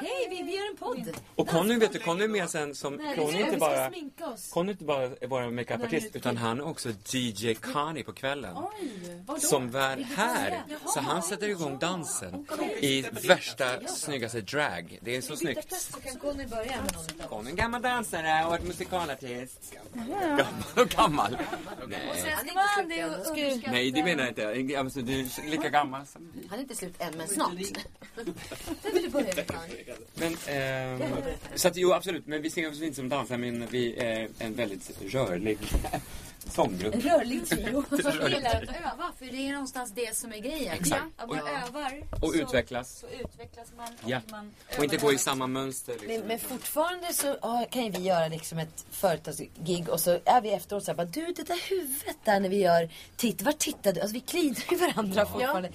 Hej, 0.00 0.26
vi, 0.30 0.42
vi 0.42 0.56
gör 0.56 0.70
en 0.70 0.76
podd. 0.76 1.16
Och 1.34 1.48
Conny, 1.48 1.76
vet 1.78 1.92
du, 1.92 1.98
Conny 1.98 2.24
är 2.24 2.28
med 2.28 2.50
sen 2.50 2.74
som, 2.74 2.94
Nej, 2.94 3.16
Conny 3.16 3.40
är 3.42 3.46
inte 3.46 3.58
bara. 3.58 3.90
Conny 4.52 4.68
är 4.68 4.72
inte 4.72 4.84
bara 4.84 5.08
vår 5.28 5.50
makeupartist 5.50 6.16
utan 6.16 6.36
han 6.36 6.58
är 6.60 6.66
också 6.66 6.88
DJ 7.12 7.54
Conny 7.54 8.02
på 8.02 8.12
kvällen. 8.12 8.56
Oj, 8.56 9.22
vadå? 9.26 9.40
Som 9.40 9.70
var 9.70 9.96
här. 10.16 10.62
Så 10.94 11.00
han 11.00 11.22
sätter 11.22 11.48
igång 11.48 11.78
dansen 11.78 12.46
i 12.80 13.02
värsta 13.02 13.86
snyggaste 13.86 14.40
drag. 14.40 14.98
Det 15.02 15.16
är 15.16 15.20
så 15.20 15.36
snyggt. 15.36 15.72
Så 15.72 16.00
kan 16.00 16.16
Conny 16.18 16.46
börja 16.46 16.82
med 16.82 16.92
någon 17.18 17.28
Conny 17.28 17.46
är 17.46 17.50
en 17.50 17.56
gammal 17.56 17.82
dansare 17.82 18.44
och 18.46 18.54
ett 18.54 18.64
musikalartist. 18.64 19.65
Gammal 19.94 20.44
och 20.76 20.88
gammal. 20.88 21.36
Nej. 21.88 22.00
Sen 22.14 22.48
ska 22.48 22.54
man 22.54 22.88
det 22.88 23.04
och 23.04 23.26
underskatta... 23.26 23.72
Nej, 23.72 23.90
det 23.90 24.02
menar 24.04 24.32
jag 24.36 24.56
inte. 24.56 24.78
Alltså, 24.78 25.00
du 25.00 25.20
är 25.20 25.50
lika 25.50 25.68
gammal 25.68 26.06
som 26.06 26.32
vi. 26.34 26.46
Han 26.48 26.58
är 26.58 26.62
inte 26.62 26.76
slut 26.76 26.94
än, 26.98 27.16
men 27.16 27.28
snart. 27.28 27.52
Det 28.82 28.90
vill 28.92 29.02
du 29.02 29.08
börja 29.08 29.34
med 29.34 29.46
Conny. 29.46 29.84
Men, 30.14 30.36
ehm, 30.46 31.02
så 31.54 31.68
att 31.68 31.76
jo 31.76 31.92
absolut, 31.92 32.26
men 32.26 32.42
vi 32.42 32.50
ser 32.50 32.70
oss 32.70 32.82
inte 32.82 32.96
som 32.96 33.08
dansare 33.08 33.38
men 33.38 33.66
vi 33.66 33.96
är 33.96 34.28
en 34.38 34.54
väldigt 34.54 35.02
rörlig 35.02 35.58
sånggrupp. 36.50 36.94
Rörlig 36.94 37.48
trio. 37.48 37.84
Vi 37.90 37.96
gillar 38.34 38.50
att 38.50 38.62
öva, 38.68 39.12
för 39.18 39.26
det 39.26 39.48
är 39.48 39.52
någonstans 39.52 39.92
det 39.94 40.16
som 40.16 40.32
är 40.32 40.38
grejen. 40.38 40.74
Exakt. 40.80 41.02
Att 41.16 41.28
man 41.28 41.40
Och- 41.40 41.48
övar 41.48 42.02
Och 42.22 42.28
så, 42.30 42.34
utvecklas. 42.34 42.98
så 42.98 43.06
utvecklas 43.06 43.68
man 43.76 43.86
och 44.02 44.10
Ja. 44.10 44.20
man 44.30 44.54
Och 44.78 44.84
inte 44.84 44.96
gå 44.96 45.12
i 45.12 45.18
samma 45.18 45.46
mönster. 45.46 45.96
Men, 46.00 46.08
Liksom. 46.08 46.28
men 46.28 46.38
fortfarande 46.38 47.12
så 47.12 47.36
ja, 47.42 47.66
kan 47.70 47.84
ju 47.84 47.90
vi 47.90 47.98
göra 48.02 48.28
liksom 48.28 48.58
ett 48.58 48.84
företagsgig 48.90 49.88
och 49.88 50.00
så 50.00 50.18
är 50.24 50.40
vi 50.40 50.50
efteråt 50.52 50.84
så 50.84 50.90
här 50.90 50.96
bara, 50.96 51.04
du 51.06 51.26
det 51.36 51.42
där 51.42 51.68
huvudet 51.70 52.16
där 52.24 52.40
när 52.40 52.48
vi 52.48 52.56
gör, 52.62 52.88
titta, 53.16 53.44
var 53.44 53.52
tittar 53.52 53.92
du? 53.92 54.00
Alltså 54.00 54.14
vi 54.14 54.20
klinar 54.20 54.56
ju 54.70 54.76
varandra 54.76 55.26
fortfarande. 55.26 55.68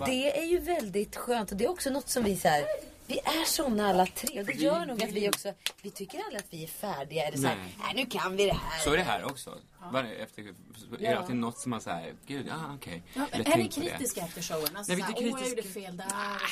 Och 0.00 0.06
det 0.06 0.38
är 0.38 0.44
ju 0.44 0.58
väldigt 0.58 1.16
skönt 1.16 1.50
och 1.52 1.56
det 1.56 1.64
är 1.64 1.70
också 1.70 1.90
något 1.90 2.08
som 2.08 2.24
vi 2.24 2.36
så 2.36 2.48
här, 2.48 2.64
vi 3.06 3.18
är 3.18 3.44
såna 3.46 3.88
alla 3.88 4.06
tre 4.06 4.40
och 4.40 4.46
det 4.46 4.52
gör 4.52 4.86
nog 4.86 5.02
att 5.04 5.10
vi 5.10 5.28
också, 5.28 5.52
vi 5.82 5.90
tycker 5.90 6.18
aldrig 6.18 6.38
att 6.38 6.46
vi 6.50 6.64
är 6.64 6.68
färdiga 6.68 7.24
eller 7.24 7.38
så 7.38 7.46
här, 7.46 7.56
nej 7.78 7.92
nu 7.94 8.06
kan 8.06 8.36
vi 8.36 8.44
det 8.46 8.52
här. 8.52 8.80
Så 8.84 8.92
är 8.92 8.96
det 8.96 9.02
här 9.02 9.24
också. 9.24 9.54
Bara 9.92 10.08
efter, 10.08 10.42
är 10.42 10.52
det 10.98 11.18
alltid 11.18 11.36
något 11.36 11.58
som 11.58 11.70
man 11.70 11.80
säger, 11.80 12.14
gud, 12.26 12.46
ja 12.48 12.74
okej. 12.74 13.02
Ja, 13.14 13.26
Eller 13.32 13.52
är 13.52 13.56
ni 13.58 13.68
på 13.68 13.80
det. 13.80 13.88
kritiska 13.90 14.20
efter 14.20 14.42
showen? 14.42 14.76
Alltså, 14.76 14.92
Nej, 14.92 14.96
vi 14.96 15.02
är 15.02 15.08
inte 15.08 15.34
Åh, 15.34 15.40
jag 15.40 15.48
gjorde 15.48 15.62
kritiska. 15.62 15.80
fel 15.80 15.96
där. 15.96 16.06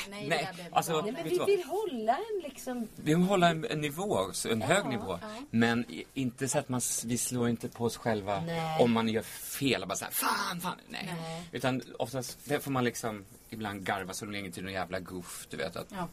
Nej, 0.09 0.27
nej, 0.27 0.39
det 0.39 0.45
där 0.45 0.53
blev 0.53 0.75
alltså- 0.75 0.91
bra. 0.91 1.01
Nej, 1.01 1.11
men 1.11 1.23
vi 1.23 1.55
vill 1.55 1.63
hålla 1.63 2.13
en 2.15 2.41
liksom, 2.43 2.87
Vi 2.95 3.13
vill 3.13 3.23
hålla 3.23 3.49
en, 3.49 3.65
en 3.65 3.81
nivå, 3.81 4.31
en 4.49 4.61
hög 4.61 4.85
nivå. 4.85 5.19
Men 5.51 5.91
i- 5.91 6.05
inte 6.13 6.47
så 6.47 6.59
att 6.59 6.69
man, 6.69 6.81
vi 7.05 7.17
slår 7.17 7.49
inte 7.49 7.69
på 7.69 7.85
oss 7.85 7.97
själva 7.97 8.41
Nej. 8.41 8.81
om 8.83 8.91
man 8.91 9.09
gör 9.09 9.21
fel 9.23 9.81
och 9.81 9.87
bara 9.87 9.95
såhär, 9.95 10.11
fan, 10.11 10.61
fan, 10.61 10.77
nej. 10.89 11.13
Nej. 11.21 11.43
Utan 11.51 11.81
oftast, 11.99 12.37
det 12.45 12.59
får 12.59 12.71
man 12.71 12.83
liksom 12.83 13.25
ibland 13.49 13.83
garva 13.85 14.13
så 14.13 14.25
länge 14.25 14.51
till 14.51 14.63
någon 14.63 14.73
jävla 14.73 14.99
goof, 14.99 15.47
du 15.49 15.57
vet 15.57 15.75
att, 15.75 15.87
Ja. 15.91 16.07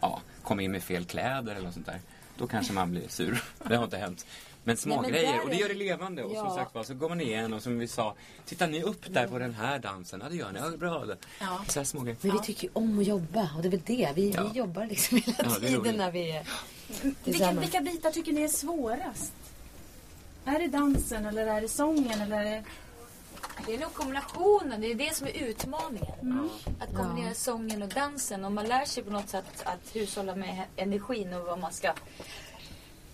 ja, 0.00 0.20
komma 0.42 0.62
in 0.62 0.72
med 0.72 0.82
fel 0.82 1.04
kläder 1.04 1.52
eller 1.54 1.64
något 1.64 1.74
sånt 1.74 1.86
där. 1.86 2.00
Då 2.38 2.46
kanske 2.46 2.72
man 2.72 2.90
blir 2.90 3.08
sur. 3.08 3.42
Det 3.68 3.76
har 3.76 3.84
inte 3.84 3.96
hänt. 3.98 4.26
Men 4.66 4.76
små 4.76 4.94
Nej, 4.94 5.02
men 5.02 5.10
grejer 5.10 5.32
där 5.32 5.42
och 5.42 5.48
det 5.50 5.56
är- 5.56 5.60
gör 5.60 5.68
det 5.68 5.74
levande. 5.74 6.24
Och 6.24 6.30
som 6.36 6.46
Ja. 6.46 6.54
sagt 6.54 6.74
var, 6.74 6.84
så 6.84 6.94
går 6.94 7.08
man 7.08 7.20
igen 7.20 7.52
och 7.52 7.62
som 7.62 7.78
vi 7.78 7.88
sa, 7.88 8.14
tittar 8.44 8.66
ni 8.68 8.82
upp 8.82 9.04
där 9.14 9.26
på 9.28 9.38
den 9.38 9.54
här 9.54 9.78
dansen? 9.78 10.20
Ja 10.22 10.28
det 10.28 10.36
gör 10.36 10.52
ni, 10.52 10.58
ja, 10.58 10.70
bra. 10.76 11.06
Ja. 11.40 11.64
Så 11.68 11.80
här 11.80 11.84
små 11.84 12.00
grejer. 12.00 12.16
men 12.20 12.32
vi 12.32 12.38
tycker 12.38 12.64
ju 12.64 12.70
om 12.72 12.98
att 12.98 13.06
jobba 13.06 13.50
och 13.56 13.62
det 13.62 13.68
är 13.68 13.70
väl 13.70 13.82
det. 13.86 14.12
Vi, 14.14 14.30
Ja. 14.30 14.48
vi 14.52 14.58
jobbar 14.58 14.86
liksom 14.86 15.16
hela 15.26 15.34
Ja, 15.38 15.50
tiden 15.54 15.74
roligt. 15.74 15.96
när 15.96 16.10
vi 16.10 16.30
är 16.30 16.46
Vilka, 17.02 17.16
tillsammans. 17.24 17.58
vilka 17.66 17.80
bitar 17.80 18.10
tycker 18.10 18.32
ni 18.32 18.42
är 18.42 18.48
svårast? 18.48 19.32
Är 20.44 20.58
det 20.58 20.66
dansen 20.66 21.26
eller 21.26 21.46
är 21.46 21.60
det 21.60 21.68
sången 21.68 22.20
eller 22.20 22.36
är 22.36 22.44
det... 22.44 22.64
Det 23.66 23.74
är 23.74 23.78
nog 23.78 23.94
kombinationen, 23.94 24.80
det 24.80 24.90
är 24.90 24.94
det 24.94 25.14
som 25.16 25.26
är 25.26 25.30
utmaningen. 25.32 26.50
Att 26.80 26.96
kombinera 26.96 27.28
Ja. 27.28 27.34
sången 27.34 27.82
och 27.82 27.88
dansen. 27.88 28.44
Och 28.44 28.52
man 28.52 28.66
lär 28.66 28.84
sig 28.84 29.02
på 29.02 29.10
något 29.10 29.28
sätt 29.28 29.44
att 29.64 29.96
hushålla 29.96 30.34
med 30.36 30.62
energin 30.76 31.32
och 31.34 31.44
vad 31.46 31.58
man 31.58 31.72
ska 31.72 31.92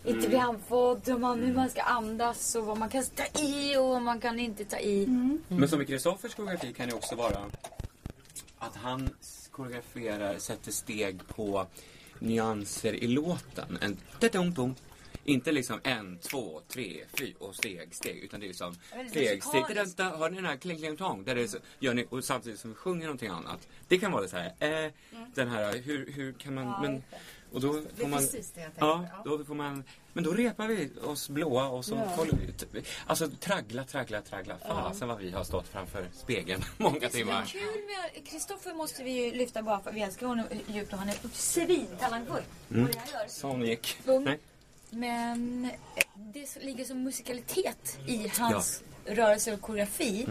inte 0.05 0.29
bli 0.29 0.37
andfådd 0.37 1.09
och 1.09 1.21
man, 1.21 1.41
hur 1.41 1.55
man 1.55 1.71
ska 1.71 1.83
andas 1.83 2.55
och 2.55 2.67
vad 2.67 2.79
man 2.79 2.89
kan 2.89 3.05
ta 3.05 3.41
i 3.41 3.77
och 3.77 3.89
vad 3.89 4.03
man 4.03 4.21
kan 4.21 4.39
inte 4.39 4.65
ta 4.65 4.79
i. 4.79 5.07
Men 5.49 5.69
som 5.69 5.83
i 5.83 5.87
Kristoffers 5.87 6.35
koreografi 6.35 6.73
kan 6.73 6.89
det 6.89 6.95
också 6.95 7.17
vara 7.17 7.39
att 8.59 8.77
han 8.77 9.11
koreograferar, 9.51 10.39
sätter 10.39 10.73
steg 10.73 11.29
på 11.29 11.67
nyanser 12.19 12.93
i 12.93 13.07
låten. 13.07 13.79
En 13.81 13.97
da-dum-dum. 14.21 14.75
Inte 15.25 15.53
liksom 15.53 15.81
en, 15.83 16.19
två, 16.19 16.61
tre, 16.69 17.05
fyra 17.19 17.35
och 17.39 17.55
steg, 17.55 17.95
steg. 17.95 18.17
Utan 18.17 18.41
det 18.41 18.47
är 18.47 18.49
liksom 18.49 18.75
Väldigt 18.95 19.11
steg, 19.11 19.45
steg. 19.45 19.65
Där, 19.97 20.11
har 20.11 20.31
ni 20.31 20.37
den 20.37 20.45
här 20.45 20.57
kling 20.57 20.79
kling 20.79 20.97
tong? 20.97 21.25
Där 21.25 21.35
det 21.35 21.43
är 21.43 21.47
så, 21.47 21.59
gör 21.79 21.95
ni, 21.95 22.07
och 22.11 22.25
samtidigt 22.25 22.61
som 22.61 22.71
vi 22.71 22.77
sjunger 22.77 23.07
någonting 23.07 23.29
annat. 23.29 23.69
Det 23.89 23.99
kan 23.99 24.13
vara 24.13 24.29
så 24.29 24.37
här, 24.37 24.85
eh, 24.87 24.93
den 25.35 25.49
här, 25.49 25.79
hur, 25.79 26.13
hur 26.13 26.33
kan 26.33 26.55
man, 26.55 26.83
men, 26.83 27.03
och 27.53 27.61
då 27.61 27.73
Det 27.73 27.83
får 27.97 28.05
är 28.05 28.09
man, 28.09 28.19
precis 28.19 28.51
det 28.51 28.61
jag 28.61 28.67
tänkte. 28.67 28.85
Ja, 28.87 29.05
Ja. 29.25 29.31
då 29.39 29.45
får 29.45 29.55
man, 29.55 29.85
men 30.13 30.25
då 30.25 30.33
repar 30.33 30.67
vi 30.69 30.91
oss 31.05 31.29
blåa 31.29 31.69
och 31.69 31.85
så 31.85 31.95
kollar 32.17 32.39
vi. 32.73 32.83
Alltså 33.07 33.29
traggla, 33.41 33.85
traggla, 33.85 34.21
traggla. 34.23 34.59
Fasen 34.59 35.09
vad 35.09 35.19
vi 35.19 35.31
har 35.31 35.45
stått 35.45 35.69
framför 35.69 36.07
spegeln 36.13 36.63
många 36.77 36.99
Det 36.99 37.11
som 37.11 37.21
är 37.21 37.25
timmar. 37.25 37.45
kul 37.47 37.61
med 38.15 38.27
Kristoffer 38.29 38.75
måste 38.75 39.03
vi 39.05 39.11
ju 39.25 39.33
lyfta 39.33 39.63
bara 39.63 39.81
för 39.81 39.93
vi 39.93 40.01
älskar 40.03 40.27
honom 40.27 40.45
djupt 40.67 40.93
och 40.93 40.99
han 40.99 41.09
är 41.09 41.17
svintalangfull. 41.33 42.43
Mm. 42.71 42.87
på 42.87 42.93
det 42.93 42.99
han 42.99 43.61
gör. 43.61 43.67
Gick. 43.67 43.97
Men 44.91 45.65
eh, 45.97 46.05
det 46.17 46.57
ligger 46.65 46.85
som 46.85 47.03
musikalitet 47.03 47.99
i 48.07 48.29
hans 48.39 48.83
rörelse 49.07 49.55
och 49.55 49.61
koreografi. 49.61 50.27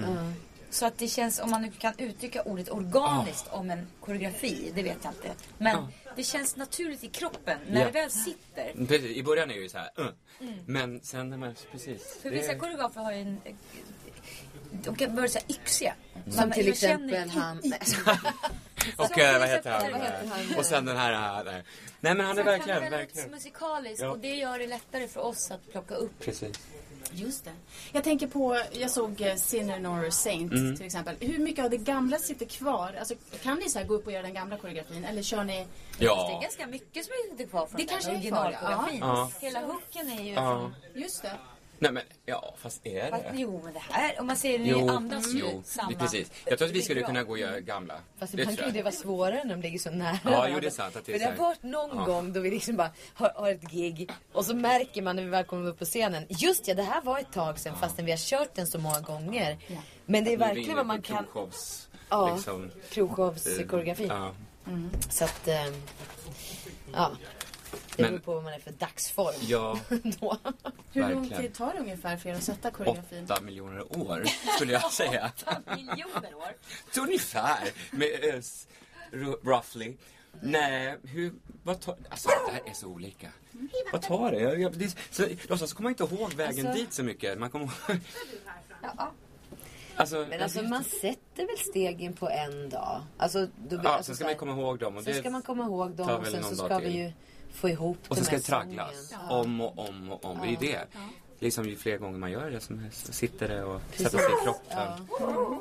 Så 0.72 0.86
att 0.86 0.98
det 0.98 1.08
känns, 1.08 1.40
om 1.40 1.50
man 1.50 1.62
nu 1.62 1.72
kan 1.72 1.94
uttrycka 1.98 2.42
ordet 2.42 2.70
organiskt 2.70 3.48
om 3.52 3.70
en 3.70 3.88
koreografi, 4.00 4.72
det 4.76 4.84
vet 4.84 4.98
jag 5.04 5.14
inte. 5.14 5.32
Men 5.58 5.78
det 6.16 6.24
känns 6.24 6.56
naturligt 6.56 7.04
i 7.04 7.08
kroppen 7.08 7.60
när 7.70 7.80
Ja. 7.80 7.86
det 7.86 7.92
väl 7.92 8.12
sitter. 8.12 8.86
Precis, 8.88 9.18
I 9.18 9.24
början 9.24 9.50
är 9.52 9.56
det 9.56 9.62
ju 9.62 9.70
så 9.70 9.78
här, 9.78 9.90
uh. 10.00 10.08
men 10.66 11.00
sen 11.04 11.30
när 11.30 11.38
man, 11.38 11.56
precis. 11.72 12.18
För 12.22 12.30
vissa 12.30 12.56
koreografer 12.56 13.02
har 13.02 13.12
ju 13.12 13.22
en... 13.22 13.38
eh, 13.46 13.54
De 14.72 14.96
kan 14.96 15.16
börja 15.16 15.30
säga 15.30 15.46
yxiga. 15.50 15.94
Mm. 16.16 16.32
Som 16.32 16.52
till 16.52 16.68
exempel 16.70 17.30
han... 17.30 17.58
Och 18.98 19.06
som 19.08 19.22
eh, 19.22 19.40
vad 19.40 19.48
heter 19.50 19.72
han? 19.72 19.92
vad 19.92 20.02
heter 20.02 20.28
han? 20.50 20.58
Och 20.60 20.66
sen 20.66 20.86
den 20.86 20.98
här, 20.98 21.44
nej. 21.44 21.64
Nej 22.00 22.16
men 22.16 22.26
han 22.26 22.38
är 22.40 22.44
Så 22.44 22.50
han 22.50 22.58
verkligen, 22.60 22.78
är 22.84 22.90
väldigt 22.90 23.00
verkligen. 23.00 23.32
musikalisk 23.32 24.02
Ja. 24.04 24.10
och 24.10 24.20
det 24.20 24.36
gör 24.36 24.60
det 24.60 24.68
lättare 24.68 25.08
för 25.08 25.22
oss 25.22 25.52
att 25.52 25.72
plocka 25.72 25.96
upp. 25.96 26.20
Precis. 26.20 26.60
Just 27.14 27.46
det. 27.46 27.52
Jag 27.92 28.04
tänker 28.04 28.28
på, 28.28 28.62
jag 28.72 28.92
såg 28.92 29.22
eh, 29.22 29.36
Sinner 29.36 29.80
nor 29.80 30.10
Saint 30.10 30.52
till 30.78 30.86
exempel. 30.86 31.16
Hur 31.20 31.38
mycket 31.40 31.64
av 31.66 31.70
det 31.72 31.78
gamla 31.78 32.18
sitter 32.18 32.46
kvar? 32.46 32.96
Alltså, 33.00 33.14
kan 33.44 33.58
ni 33.58 33.70
så 33.70 33.80
här 33.80 33.86
gå 33.86 33.94
upp 33.94 34.06
och 34.06 34.12
göra 34.12 34.22
den 34.24 34.34
gamla 34.34 34.58
koreografin 34.58 35.06
eller 35.06 35.24
kör 35.24 35.44
ni... 35.44 35.68
Det 35.98 36.04
är 36.06 36.08
Ja. 36.08 36.40
ganska 36.42 36.68
mycket 36.68 37.06
som 37.06 37.14
är 37.14 37.32
inte 37.32 37.44
kvar 37.46 37.66
från 37.68 37.78
Det 37.82 37.86
den 37.86 37.88
kanske 37.88 38.12
är 38.12 38.30
kvar, 38.30 38.46
originalkoreografin. 38.46 39.00
ja. 39.00 39.32
Hela 39.40 39.62
hooken 39.62 40.12
är 40.20 40.24
ju 40.24 40.34
Ja. 40.34 40.42
från... 40.42 40.76
Just 41.02 41.22
det. 41.22 41.32
Nej 41.82 41.92
men, 41.92 42.04
ja 42.26 42.54
fast 42.58 42.86
är 42.88 43.10
Fast, 43.10 43.24
det? 43.24 43.32
jo, 43.34 43.62
men 43.64 43.74
det 43.74 43.80
här, 43.80 44.20
om 44.20 44.28
man 44.28 44.36
ser 44.36 44.58
det, 44.60 44.64
Jo, 44.66 44.90
andas 44.90 45.34
ju 45.34 45.62
samma. 45.66 45.92
precis. 45.98 46.32
Jag 46.46 46.58
tror 46.58 46.68
att 46.70 46.74
vi 46.76 46.82
skulle 46.82 47.02
kunna 47.02 47.24
gå 47.24 47.32
och 47.32 47.38
göra 47.40 47.60
gamla. 47.60 48.00
Fast 48.20 48.32
Det 48.36 48.42
ibland 48.42 48.58
kan 48.58 48.68
ju 48.68 48.74
det 48.74 48.84
vara 48.84 48.92
svårare 48.94 49.44
när 49.44 49.56
de 49.56 49.62
ligger 49.62 49.80
så 49.80 49.92
nära. 49.92 50.20
Ja, 50.24 50.48
jo, 50.50 50.60
det 50.60 50.68
är 50.68 50.72
sant 50.72 50.96
att 50.96 51.06
det 51.06 51.12
är 51.16 51.20
För 51.20 51.26
det 51.26 51.32
har 51.32 51.38
varit 51.48 51.64
någon 51.64 51.98
Ja. 51.98 52.06
gång 52.06 52.34
då 52.34 52.40
vi 52.40 52.50
liksom 52.50 52.76
bara 52.76 52.92
har, 53.14 53.30
har 53.36 53.52
ett 53.52 53.62
gig 53.72 54.12
och 54.34 54.46
så 54.46 54.56
märker 54.56 55.02
man 55.02 55.16
när 55.16 55.24
vi 55.24 55.30
väl 55.30 55.44
kommer 55.46 55.70
upp 55.70 55.80
på 55.80 55.86
scenen. 55.86 56.26
Just 56.30 56.68
ja, 56.68 56.74
det 56.74 56.84
här 56.84 57.02
var 57.02 57.20
ett 57.20 57.32
tag 57.34 57.60
sedan 57.60 57.76
fastän 57.80 58.06
vi 58.06 58.12
har 58.12 58.18
kört 58.18 58.56
den 58.56 58.68
så 58.68 58.78
många 58.80 59.00
gånger. 59.00 59.58
Men 60.06 60.24
det 60.24 60.34
är 60.34 60.38
verkligen 60.38 60.76
vad 60.76 60.86
man 60.86 61.02
kan... 61.02 61.26
provshows, 61.26 61.88
Ja, 62.10 62.36
liksom, 62.36 62.72
provshowskoreografi. 62.94 64.06
Ja. 64.08 64.32
Så 65.10 65.24
att... 65.24 65.48
ehm, 65.48 65.74
ja. 66.94 67.12
Det 67.96 68.04
beror 68.04 68.20
på 68.20 68.34
vad 68.34 68.44
man 68.44 68.54
är 68.54 68.60
för 68.60 68.72
dagsform. 68.72 69.36
ja, 69.42 69.80
då. 70.20 70.38
Hur 70.94 71.10
lång 71.10 71.30
tid 71.30 71.54
tar 71.54 71.74
det 71.74 71.80
ungefär 71.80 72.18
för 72.18 72.30
er 72.30 72.34
att 72.36 72.44
sätta 72.44 72.72
koreografin? 72.72 73.24
åtta 73.24 73.42
miljoner 73.42 73.98
år 74.10 74.24
skulle 74.56 74.74
jag 74.74 74.92
säga. 74.92 75.32
Miljoner 75.76 76.36
år. 76.36 76.54
Ungefär, 77.00 77.70
med, 77.92 78.08
ru- 79.12 79.40
roughly. 79.44 79.94
Nej, 80.42 80.98
hur, 81.04 81.34
vad 81.64 81.82
tar, 81.82 81.96
alltså 82.10 82.30
det 82.48 82.52
här 82.54 82.62
är 82.66 82.74
så 82.74 82.88
olika. 82.88 83.28
Vad 83.92 84.02
tar 84.02 84.32
det? 84.32 84.40
Jag, 84.40 84.60
jag, 84.62 84.74
det 84.74 84.96
så, 85.12 85.26
låtsas 85.50 85.74
kommer 85.74 85.84
man 85.90 85.92
inte 86.02 86.16
ihåg 86.16 86.34
vägen 86.34 86.68
Alltså- 86.68 86.82
dit 86.84 86.94
så 86.94 87.04
mycket. 87.04 87.40
Man 87.40 87.50
kommer 87.50 87.66
ihåg- 87.66 88.00
Ja, 88.82 89.12
Alltså, 89.96 90.26
Men 90.30 90.42
alltså 90.42 90.62
man 90.62 90.84
sätter 90.84 91.48
väl 91.48 91.58
stegen 91.58 92.14
på 92.14 92.30
en 92.30 92.70
dag? 92.70 93.02
Alltså, 93.18 93.48
då, 93.70 93.76
Ja, 93.84 93.90
alltså, 93.90 94.04
sen 94.04 94.16
ska 94.16 94.24
så 94.24 94.28
här- 94.28 94.36
man 94.36 94.40
komma 94.40 94.62
ihåg 94.62 94.80
dem. 94.80 94.98
Och 94.98 95.04
Sen 95.04 95.14
det 95.14 95.20
ska 95.20 95.30
man 95.30 95.42
komma 95.42 95.64
ihåg 95.64 95.92
dem 95.92 96.10
och 96.10 96.28
sen 96.28 96.44
så 96.44 96.56
ska 96.56 96.80
till. 96.80 96.88
vi 96.88 96.98
ju 96.98 97.12
få 97.54 97.70
ihop 97.70 97.98
Och 98.08 98.18
så 98.18 98.24
ska 98.24 98.36
det 98.36 98.42
tragglas 98.42 99.10
sången. 99.10 99.30
om 99.30 99.62
och 99.62 99.90
om 99.90 100.12
och 100.12 100.26
om. 100.26 100.38
Det 100.42 100.48
är 100.48 100.52
ju 100.52 100.56
det. 100.72 100.86
Liksom 101.40 101.66
ju 101.66 101.76
fler 101.76 101.98
gånger 101.98 102.18
man 102.20 102.32
gör 102.32 102.52
det 102.52 102.60
som 102.60 102.90
så 102.92 103.14
sitter 103.14 103.48
det 103.48 103.64
och 103.64 103.82
Precis. 103.92 104.06
sätter 104.12 104.18
sig 104.18 104.28
i 104.28 104.44
kroppen. 104.44 105.08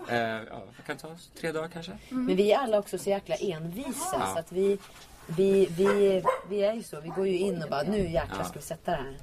Eh, 0.09 0.18
ja, 0.18 0.62
det 0.76 0.83
kan 0.87 0.96
ta 0.96 1.16
tre 1.40 1.53
dagar 1.53 1.68
kanske. 1.68 1.98
Men 2.09 2.37
vi 2.37 2.53
är 2.53 2.59
alla 2.59 2.79
också 2.79 2.98
så 2.98 3.11
jäkla 3.11 3.35
envisa 3.35 4.16
Ja. 4.20 4.33
så 4.35 4.38
att 4.38 4.53
vi, 4.53 4.79
vi, 5.26 5.66
vi, 5.66 6.22
vi 6.48 6.62
är 6.62 6.74
ju 6.74 6.83
så. 6.83 7.00
Vi 7.00 7.09
går 7.09 7.26
ju 7.26 7.38
in 7.38 7.62
och 7.62 7.70
bara 7.70 7.83
nu 7.83 8.11
jäklar 8.11 8.38
Ja. 8.38 8.44
ska 8.44 8.59
vi 8.59 8.64
sätta 8.64 8.90
det 8.90 8.96
här. 8.96 9.16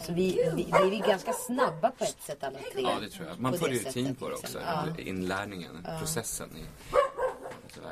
Så 0.00 0.12
vi, 0.12 0.50
vi, 0.56 0.66
vi 0.90 0.98
är 1.00 1.06
ganska 1.08 1.32
snabba 1.32 1.90
på 1.90 2.04
ett 2.04 2.22
sätt 2.22 2.44
alla 2.44 2.58
tre. 2.72 2.82
Ja, 2.82 2.96
det 3.00 3.08
tror 3.10 3.28
jag. 3.28 3.40
Man 3.40 3.58
får 3.58 3.66
rutin 3.68 4.14
på 4.14 4.28
det 4.28 4.36
liksom. 4.40 4.60
också. 4.60 4.70
Ja. 4.96 5.02
Inlärningen, 5.02 5.86
processen 5.98 6.48
i 6.56 6.64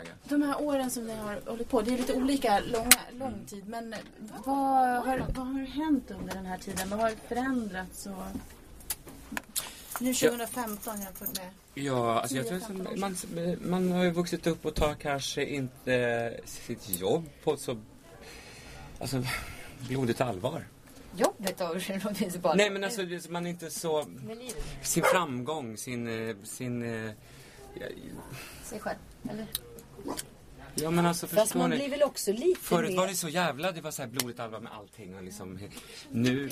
tillväga. 0.00 0.16
De 0.28 0.42
här 0.42 0.62
åren 0.62 0.90
som 0.90 1.06
ni 1.06 1.16
har 1.16 1.40
hållit 1.46 1.68
på, 1.68 1.82
det 1.82 1.94
är 1.94 1.98
lite 1.98 2.14
olika 2.14 2.60
långa, 2.60 3.00
lång 3.18 3.44
tid. 3.46 3.68
Men 3.68 3.94
vad 4.44 4.56
har, 5.04 5.18
vad 5.34 5.46
har 5.46 5.66
hänt 5.66 6.10
under 6.10 6.34
den 6.34 6.46
här 6.46 6.58
tiden? 6.58 6.88
Vad 6.88 6.98
har 6.98 7.12
förändrats? 7.28 8.06
Och... 8.06 8.40
Nu 10.00 10.14
2015 10.14 11.00
jämfört 11.00 11.36
med... 11.38 11.50
Ja, 11.74 12.20
alltså 12.20 12.36
jag 12.36 12.46
tror 12.48 12.56
att 12.56 12.98
man, 12.98 13.16
man 13.60 13.92
har 13.92 14.04
ju 14.04 14.10
vuxit 14.10 14.46
upp 14.46 14.66
och 14.66 14.74
tar 14.74 14.94
kanske 14.94 15.44
inte 15.44 16.34
sitt 16.44 17.00
jobb 17.00 17.24
på 17.44 17.56
så 17.56 17.78
alltså, 19.00 19.22
blodigt 19.88 20.20
allvar. 20.20 20.66
Jobbet 21.16 21.58
då? 21.58 21.74
Det 21.74 21.80
finns 22.14 22.36
bara... 22.36 22.54
Nej 22.54 22.70
men 22.70 22.84
alltså 22.84 23.02
man 23.28 23.46
är 23.46 23.50
inte 23.50 23.70
så... 23.70 24.06
Sin 24.82 25.02
framgång, 25.02 25.76
sin... 25.76 26.28
eh, 26.28 26.36
sin 26.42 27.04
eh, 27.06 27.10
Sig 28.64 28.80
själv, 28.80 28.98
eller? 29.30 29.46
Ja 30.74 30.90
men 30.90 31.06
alltså 31.06 31.26
Fast 31.26 31.54
man 31.54 31.70
ni? 31.70 31.76
blir 31.76 31.88
väl 31.88 32.02
också 32.02 32.32
lite 32.32 32.60
Förut 32.60 32.90
mer... 32.90 32.96
var 32.96 33.06
det 33.06 33.14
så 33.14 33.28
jävla, 33.28 33.72
det 33.72 33.80
var 33.80 33.90
så 33.90 34.02
här 34.02 34.08
blodigt 34.08 34.40
allvar 34.40 34.60
med 34.60 34.72
allting 34.72 35.16
och 35.16 35.22
liksom 35.22 35.58
nu, 36.10 36.48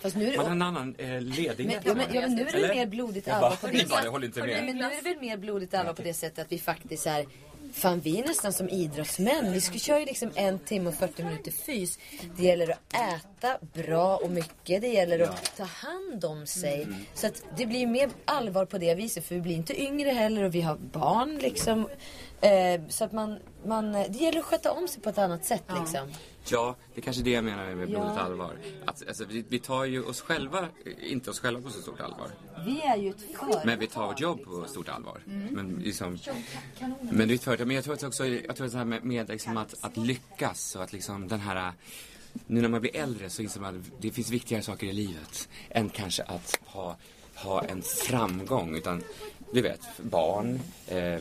Fast 0.00 0.16
nu 0.16 0.32
är 0.32 0.36
man 0.36 0.38
har 0.38 0.44
det... 0.44 0.50
en 0.50 0.62
annan 0.62 0.94
eh, 0.98 1.20
ledighet. 1.20 1.58
Men, 1.58 1.70
ja, 1.84 1.94
men, 1.94 2.14
ja, 2.14 2.20
men 2.20 2.34
nu 2.34 2.42
är 2.42 2.52
det 2.52 2.58
Eller? 2.58 2.74
mer 2.74 2.86
blodigt 2.86 3.28
allvar 3.28 3.56
på 3.56 3.66
ni 3.72 3.78
det 3.78 3.88
bara, 3.88 4.04
jag 4.04 4.10
håller 4.10 4.26
inte 4.26 4.40
Nej, 4.40 4.54
med. 4.54 4.64
men 4.64 4.76
nu 4.76 4.84
är 4.84 5.02
det 5.02 5.10
väl 5.10 5.20
mer 5.20 5.36
blodigt 5.36 5.74
allvar 5.74 5.92
på 5.94 6.02
det 6.02 6.14
sättet 6.14 6.38
att 6.38 6.52
vi 6.52 6.58
faktiskt 6.58 7.06
är 7.06 7.26
Fan 7.72 8.00
vi 8.00 8.20
är 8.20 8.26
nästan 8.26 8.52
som 8.52 8.68
idrottsmän. 8.68 9.52
Vi 9.52 9.60
ska 9.60 9.78
köra 9.78 10.00
ju 10.00 10.06
liksom 10.06 10.30
en 10.34 10.58
timme 10.58 10.88
och 10.88 10.94
40 10.94 11.22
minuter 11.22 11.50
fys. 11.50 11.98
Det 12.36 12.42
gäller 12.42 12.70
att 12.70 12.94
äta 12.94 13.58
bra 13.72 14.16
och 14.16 14.30
mycket. 14.30 14.80
Det 14.80 14.88
gäller 14.88 15.20
att 15.20 15.56
ta 15.56 15.64
hand 15.64 16.24
om 16.24 16.46
sig. 16.46 16.82
Mm. 16.82 16.96
Så 17.14 17.26
att 17.26 17.42
det 17.56 17.66
blir 17.66 17.86
mer 17.86 18.10
allvar 18.24 18.64
på 18.64 18.78
det 18.78 18.94
viset. 18.94 19.24
För 19.24 19.34
vi 19.34 19.40
blir 19.40 19.54
inte 19.54 19.82
yngre 19.82 20.10
heller 20.10 20.42
och 20.42 20.54
vi 20.54 20.60
har 20.60 20.76
barn 20.76 21.38
liksom. 21.38 21.88
Eh, 22.40 22.80
så 22.88 23.04
att 23.04 23.12
man, 23.12 23.38
man, 23.64 23.92
det 23.92 24.18
gäller 24.18 24.38
att 24.38 24.44
sköta 24.44 24.72
om 24.72 24.88
sig 24.88 25.02
på 25.02 25.08
ett 25.08 25.18
annat 25.18 25.44
sätt 25.44 25.64
liksom. 25.80 26.12
Ja, 26.50 26.76
det 26.94 27.00
är 27.00 27.02
kanske 27.02 27.22
det 27.22 27.30
jag 27.30 27.44
menar 27.44 27.74
med 27.74 27.88
blodigt 27.88 28.12
Ja. 28.16 28.20
allvar. 28.20 28.56
Att, 28.84 29.08
alltså, 29.08 29.24
vi, 29.24 29.44
vi 29.48 29.58
tar 29.58 29.84
ju 29.84 30.02
oss 30.02 30.20
själva, 30.20 30.68
inte 31.02 31.30
oss 31.30 31.40
själva 31.40 31.62
på 31.62 31.70
så 31.70 31.80
stort 31.80 32.00
allvar. 32.00 32.30
Vi 32.66 32.80
är 32.80 32.96
ju 32.96 33.10
ett 33.10 33.36
företag. 33.38 33.62
Men 33.64 33.78
vi 33.78 33.86
tar 33.86 34.06
vårt 34.06 34.20
jobb 34.20 34.44
på 34.44 34.64
stort 34.68 34.88
allvar. 34.88 35.20
Mm. 35.26 35.46
Men, 35.50 35.82
liksom, 35.84 36.18
men 37.00 37.28
det 37.28 37.34
är 37.34 37.34
ett 37.34 37.42
företag. 37.42 37.66
Men 37.66 37.74
jag 37.76 37.84
tror 37.84 37.94
att 37.94 38.02
också, 38.02 38.26
jag 38.26 38.56
tror 38.56 38.66
att 38.66 38.72
det 38.72 38.78
här 38.78 38.84
med, 38.84 39.04
med 39.04 39.28
liksom 39.28 39.56
att, 39.56 39.74
att 39.80 39.96
lyckas 39.96 40.76
och 40.76 40.82
att 40.82 40.92
liksom 40.92 41.28
den 41.28 41.40
här 41.40 41.72
nu 42.46 42.60
när 42.60 42.68
man 42.68 42.80
blir 42.80 42.96
äldre 42.96 43.30
så 43.30 43.42
inser 43.42 43.60
man 43.60 43.78
att 43.78 44.02
det 44.02 44.10
finns 44.10 44.30
viktigare 44.30 44.62
saker 44.62 44.86
i 44.86 44.92
livet 44.92 45.48
än 45.68 45.88
kanske 45.88 46.22
att 46.22 46.58
ha, 46.64 46.96
ha 47.34 47.64
en 47.64 47.82
framgång. 47.82 48.76
Utan 48.76 49.02
du 49.52 49.62
vet, 49.62 49.80
barn, 49.96 50.60
eh, 50.88 51.20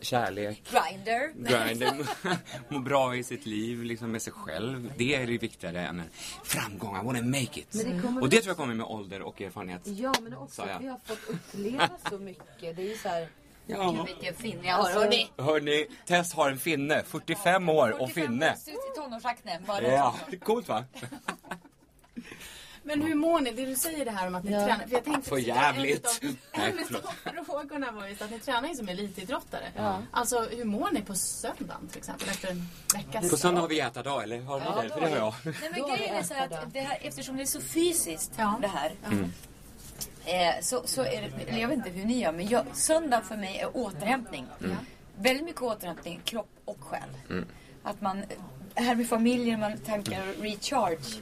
kärlek, 0.00 0.62
Grinder. 0.70 1.32
grinden, 1.66 2.06
må 2.68 2.78
bra 2.78 3.16
i 3.16 3.22
sitt 3.24 3.46
liv 3.46 3.82
liksom 3.82 4.12
med 4.12 4.22
sig 4.22 4.32
själv. 4.32 4.92
Det 4.96 5.14
är 5.14 5.26
det 5.26 5.38
viktigare 5.38 5.80
än 5.86 6.02
framgång. 6.44 6.96
I 7.00 7.04
wanna 7.04 7.22
make 7.22 7.60
it. 7.60 7.74
Men 7.74 8.02
det 8.02 8.20
Och 8.20 8.28
det 8.28 8.36
tror 8.36 8.50
jag 8.50 8.56
kommer 8.56 8.74
med 8.74 8.86
ålder 8.86 9.22
och 9.22 9.40
erfarenhet. 9.42 9.82
Ja 9.84 10.14
men 10.22 10.36
också 10.36 10.62
att 10.62 10.80
vi 10.80 10.86
har 10.86 11.00
fått 11.04 11.28
uppleva 11.28 11.90
så 12.10 12.18
mycket. 12.18 12.76
Det 12.76 12.82
är 12.82 12.88
ju 12.88 12.96
så 12.96 13.08
här... 13.08 13.28
Ja. 13.70 14.06
Vilken 14.06 14.34
finne 14.34 14.68
jag 14.68 14.74
har. 14.74 14.90
Hörni. 14.90 15.30
Hörni, 15.36 15.86
Tess 16.06 16.32
har 16.32 16.50
en 16.50 16.58
finne. 16.58 17.02
45 17.06 17.68
år 17.68 18.02
och 18.02 18.10
finne. 18.10 18.56
Ser 18.56 18.72
ut 18.72 18.78
i 18.92 19.00
tonårsakne. 19.00 19.60
Bara 19.66 19.82
Ja, 19.82 20.14
det 20.30 20.36
är 20.36 20.40
coolt 20.40 20.68
va? 20.68 20.84
Men 22.88 23.02
hur 23.02 23.14
mår 23.14 23.40
ni? 23.40 23.50
Det 23.50 23.66
du 23.66 23.74
säger 23.74 24.04
det 24.04 24.10
här 24.10 24.26
om 24.26 24.34
att 24.34 24.44
ni 24.44 24.52
Ja. 24.52 24.58
tränar. 24.66 24.86
För 24.86 24.92
jag 24.92 25.04
tänkte 25.04 25.30
För 25.30 25.36
jävligt. 25.36 26.20
En 26.52 26.78
av, 27.38 27.44
frågorna 27.46 27.90
var 27.92 28.06
just 28.06 28.22
att 28.22 28.30
ni 28.30 28.38
tränar 28.38 28.68
ju 28.68 28.74
som 28.74 28.88
elitidrottare. 28.88 29.64
Ja. 29.76 30.02
Alltså 30.10 30.40
hur 30.40 30.64
mår 30.64 30.90
ni 30.92 31.02
på 31.02 31.14
söndagen 31.14 31.88
till 31.88 31.98
exempel 31.98 32.28
efter 32.28 32.48
en 32.50 32.68
veckas 32.94 33.30
På 33.30 33.36
söndag 33.36 33.60
har 33.60 33.68
vi 33.68 33.80
ätardag, 33.80 34.22
eller 34.22 34.40
har 34.40 34.60
ni 34.60 34.88
det? 34.88 34.94
För 34.94 35.00
det 35.00 35.08
har 35.08 35.16
jag. 35.16 35.34
Nej 35.44 35.54
men 35.72 35.72
grejen 35.72 35.98
vi 35.98 36.06
är 36.18 36.22
så 36.22 36.34
att 36.34 36.72
det 36.72 36.80
här, 36.80 36.98
eftersom 37.02 37.36
det 37.36 37.42
är 37.42 37.46
så 37.46 37.60
fysiskt 37.60 38.32
Ja. 38.36 38.58
det 38.60 38.68
här. 38.68 38.92
Mm. 39.06 39.32
Eh, 40.24 40.60
så, 40.62 40.82
så 40.84 41.02
är 41.02 41.22
det, 41.46 41.58
jag 41.58 41.68
vet 41.68 41.76
inte 41.76 41.90
hur 41.90 42.04
ni 42.06 42.20
gör 42.22 42.32
men 42.32 42.48
jag, 42.48 42.64
söndag 42.72 43.20
för 43.20 43.36
mig 43.36 43.58
är 43.58 43.76
återhämtning. 43.76 44.46
Mm. 44.64 44.76
Väldigt 45.18 45.44
mycket 45.44 45.62
återhämtning, 45.62 46.20
kropp 46.24 46.50
och 46.64 46.78
själ. 46.80 47.44
Att 47.82 48.00
man, 48.00 48.24
här 48.74 48.94
med 48.94 49.08
familjen, 49.08 49.60
man 49.60 49.78
tankar 49.78 50.22
recharge. 50.42 51.20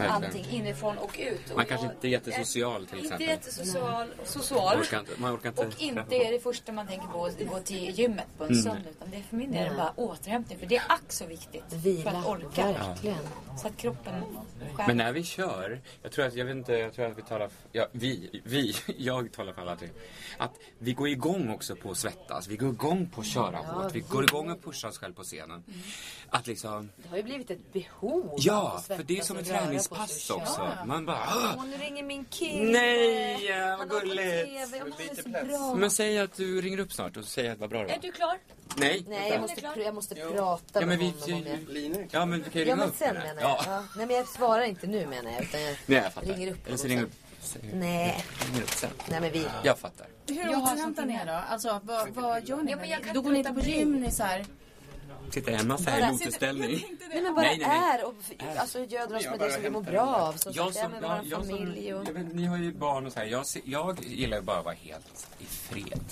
Verkligen. 0.00 0.24
Allting 0.24 0.46
inifrån 0.50 0.98
och 0.98 1.16
ut. 1.18 1.50
Och 1.50 1.56
Man 1.56 1.66
kanske 1.66 1.86
inte 1.86 2.08
är 2.08 2.10
jättesocial, 2.10 2.86
till 2.86 2.98
exempel. 2.98 3.22
Inte 3.22 3.32
jättesocial, 3.32 4.06
Man 4.08 4.26
social. 4.26 4.80
orkar 4.80 5.00
inte. 5.00 5.12
Man 5.20 5.34
orkar 5.34 5.48
inte. 5.48 5.66
Och 5.66 5.82
inte 5.82 6.16
är 6.16 6.32
det 6.32 6.40
första 6.40 6.72
man 6.72 6.86
tänker 6.86 7.06
på 7.06 7.24
att 7.24 7.38
gå 7.48 7.58
till 7.58 7.98
gymmet 7.98 8.26
på 8.38 8.44
en 8.44 8.62
söndag. 8.62 8.90
Utan 8.90 9.10
det 9.10 9.16
är 9.16 9.22
för 9.22 9.36
min 9.36 9.52
del 9.52 9.76
bara 9.76 9.92
återhämtning. 9.96 10.58
För 10.58 10.66
det 10.66 10.76
är 10.76 10.82
ack 10.88 11.12
så 11.12 11.26
viktigt. 11.26 11.64
För 11.68 11.76
Vila, 11.76 12.10
att 12.10 12.26
orka. 12.26 12.72
verkligen. 12.72 13.18
Så 13.62 13.68
att 13.68 13.76
kroppen 13.76 14.14
skär. 14.74 14.86
Men 14.86 14.96
när 14.96 15.12
vi 15.12 15.24
kör, 15.24 15.80
jag 16.02 16.12
tror 16.12 16.24
att, 16.26 16.34
jag 16.34 16.44
vet 16.44 16.56
inte, 16.56 16.72
jag 16.72 16.94
tror 16.94 17.06
att 17.06 17.18
vi 17.18 17.22
talar, 17.22 17.50
ja, 17.72 17.86
vi, 17.92 18.40
vi, 18.44 18.74
jag 18.98 19.32
talar 19.32 19.52
för 19.52 19.62
alla 19.62 19.76
tre. 19.76 19.88
Att 20.38 20.52
vi 20.78 20.92
går 20.92 21.08
igång 21.08 21.50
också 21.50 21.76
på 21.76 21.90
att 21.90 21.96
svettas, 21.98 22.48
vi 22.48 22.56
går 22.56 22.68
igång 22.68 23.10
på 23.14 23.20
att 23.20 23.26
köra 23.26 23.56
hårt, 23.56 23.94
vi 23.94 24.00
går 24.00 24.24
igång 24.24 24.50
och 24.50 24.62
pushar 24.62 24.88
oss 24.88 24.98
själv 24.98 25.14
på 25.14 25.22
scenen. 25.22 25.64
Att 26.28 26.46
liksom, 26.46 26.90
Det 26.96 27.08
har 27.08 27.16
ju 27.16 27.22
blivit 27.22 27.50
ett 27.50 27.72
behov. 27.72 28.34
ja, 28.38 28.82
för 28.86 29.02
det 29.02 29.18
är 29.18 29.22
som 29.22 29.36
ett 29.36 29.50
och 29.50 29.89
och 29.90 29.96
också. 30.30 30.68
Man 30.84 31.06
bara! 31.06 31.18
Åh, 31.56 31.64
nu 31.66 31.76
ringer 31.76 32.02
min 32.02 32.24
kille. 32.24 32.72
Nej, 32.80 33.44
ja, 33.44 33.76
vad 33.78 33.90
gulligt. 33.90 34.18
TV. 34.18 34.82
Men 35.76 35.82
är 35.84 35.88
säg 35.90 36.18
att 36.18 36.34
du 36.36 36.60
ringer 36.60 36.78
upp 36.78 36.92
snart 36.92 37.16
och 37.16 37.24
säger 37.24 37.52
att 37.52 37.58
vad 37.58 37.70
bra 37.70 37.78
det 37.82 37.90
Är 37.90 37.94
var. 37.96 38.02
du 38.02 38.12
klar? 38.12 38.38
Nej, 38.76 39.04
Nej, 39.08 39.30
jag 39.30 39.40
måste, 39.40 39.60
pr- 39.60 39.82
jag 39.84 39.94
måste 39.94 40.14
prata 40.14 40.80
Ja, 40.80 40.86
men 40.86 40.88
med 40.88 40.98
vi, 40.98 41.04
honom 41.32 41.38
om 41.38 41.44
det. 41.92 42.06
ja 42.10 42.24
men 42.26 42.38
du 42.42 42.50
kan 42.50 42.52
ju 42.62 42.68
Ja, 42.68 42.74
ringa 42.74 42.76
men 42.76 42.88
upp. 42.88 42.96
sen 42.96 43.14
det. 43.14 43.20
menar 43.20 43.40
jag. 43.42 43.50
Ja, 43.50 43.62
Ja. 43.66 43.84
Nej, 43.96 44.06
men 44.06 44.16
jag 44.16 44.28
svarar 44.28 44.62
inte 44.62 44.86
nu 44.86 45.06
menar 45.06 45.30
jag. 45.30 45.42
Utan 45.42 45.62
jag 45.62 45.76
nej 45.86 45.98
jag 46.02 46.12
fattar. 46.12 46.26
ringer 46.32 46.52
upp 46.52 46.66
Eller 46.66 46.76
så 46.76 46.82
honom 46.82 46.88
ringer 46.88 47.06
sen. 47.40 47.60
upp. 47.62 47.74
Nej, 47.74 48.24
ringer 48.48 48.62
upp 48.62 48.70
sen. 48.70 48.90
nej 49.10 49.20
men 49.20 49.32
vi... 49.32 49.46
Jag 49.62 49.78
fattar. 49.78 50.06
Hur 50.28 50.36
Jag 50.36 50.52
har 50.58 50.72
återhämtar 50.72 51.04
ni 51.06 51.14
er 51.14 51.26
då? 51.26 51.32
Alltså 51.32 51.80
vad, 51.84 52.08
vad 52.08 52.48
gör 52.48 52.56
ni? 52.56 52.70
Ja, 52.70 52.76
men 52.76 52.88
jag 52.88 53.04
kan 53.04 53.14
Då 53.14 53.20
går 53.22 53.30
ni 53.30 53.38
inte 53.38 53.50
på 53.50 53.56
låta 53.56 53.68
gym, 53.68 54.00
ni 54.00 54.10
så. 55.30 55.34
Sitter 55.34 55.52
hemma 55.52 55.78
så 55.78 55.90
här 55.90 56.08
i 56.08 56.12
lotusställning. 56.12 56.70
Nej 57.10 57.22
men 57.22 57.34
bara 57.34 57.42
Nej, 57.42 57.58
nej, 57.58 57.68
nej. 57.68 58.00
är 58.00 58.04
och 58.04 58.14
alltså, 58.58 58.78
göder 58.84 59.16
oss 59.16 59.24
med 59.24 59.38
det 59.38 59.50
som 59.52 59.62
vi 59.62 59.70
mår 59.70 59.82
bra 59.82 60.16
av. 60.16 60.32
Som 60.32 60.52
Jag 60.54 60.74
som, 60.74 60.90
med 60.90 61.02
ja, 61.02 61.20
jag 61.24 61.46
som, 61.46 61.56
familj 61.58 61.94
och... 61.94 62.06
jag 62.08 62.12
vet, 62.12 62.34
ni 62.34 62.44
har 62.46 62.56
ju 62.56 62.72
barn 62.72 63.06
och 63.06 63.12
så 63.12 63.18
här. 63.18 63.26
Jag, 63.26 63.44
jag 63.64 64.04
gillar 64.04 64.36
ju 64.36 64.42
bara 64.42 64.58
att 64.58 64.64
vara 64.64 64.74
helt 64.74 65.26
i 65.38 65.44
fred. 65.44 66.04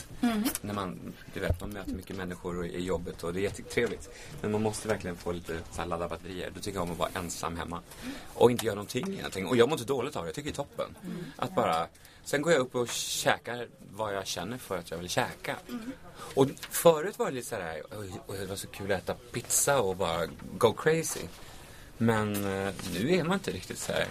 När 0.61 0.75
man, 0.75 1.13
du 1.35 1.41
vet, 1.41 1.61
man 1.61 1.71
möter 1.71 1.93
mycket 1.93 2.17
människor 2.17 2.59
och- 2.59 2.67
i 2.67 2.85
jobbet 2.85 3.25
och 3.25 3.35
det 3.35 3.41
är 3.41 3.43
jättetrevligt. 3.43 4.09
Men 4.41 4.53
man 4.53 4.63
måste 4.63 4.89
verkligen 4.89 5.17
få 5.17 5.33
lite 5.33 5.59
så 5.73 5.81
här 5.81 5.89
ladda 5.89 6.09
batterier. 6.09 6.51
Då 6.55 6.61
tycker 6.61 6.79
jag 6.79 6.83
om 6.83 6.91
att 6.93 6.99
vara 6.99 7.11
ensam 7.15 7.57
hemma. 7.57 7.81
Och 8.35 8.51
inte 8.51 8.67
göra 8.67 8.75
någonting 8.75 9.13
egentligen. 9.15 9.49
Och 9.49 9.57
jag 9.57 9.69
mår 9.69 9.79
inte 9.79 9.93
dåligt 9.93 10.17
av 10.17 10.23
det. 10.23 10.29
Jag 10.29 10.35
tycker 10.35 10.51
det 10.51 10.53
är 10.55 10.57
toppen. 10.57 10.95
Att 11.37 11.55
bara, 11.55 11.87
sen 12.29 12.43
går 12.43 12.53
jag 12.53 12.61
upp 12.61 12.75
och 12.75 12.89
käkar 12.89 13.69
vad 13.81 14.15
jag 14.15 14.27
känner 14.27 14.59
för 14.59 14.79
att 14.79 14.91
jag 14.91 14.99
vill 14.99 15.09
käka. 15.09 15.57
Och 16.35 16.47
förut 16.71 17.19
var 17.19 17.27
det 17.27 17.33
lite 17.33 17.49
så 17.49 17.57
här, 17.57 17.83
det 18.39 18.47
var 18.47 18.57
så 18.57 18.67
kul 18.67 18.93
att 18.93 19.03
äta 19.03 19.15
pizza 19.33 19.81
och 19.81 19.97
bara 19.97 20.27
go 20.59 20.73
crazy. 20.73 21.21
Men 21.99 22.35
eh, 22.35 22.75
nu 22.93 23.15
är 23.15 23.25
man 23.25 23.35
inte 23.35 23.51
riktigt 23.51 23.79
så 23.79 23.93
här. 23.93 24.07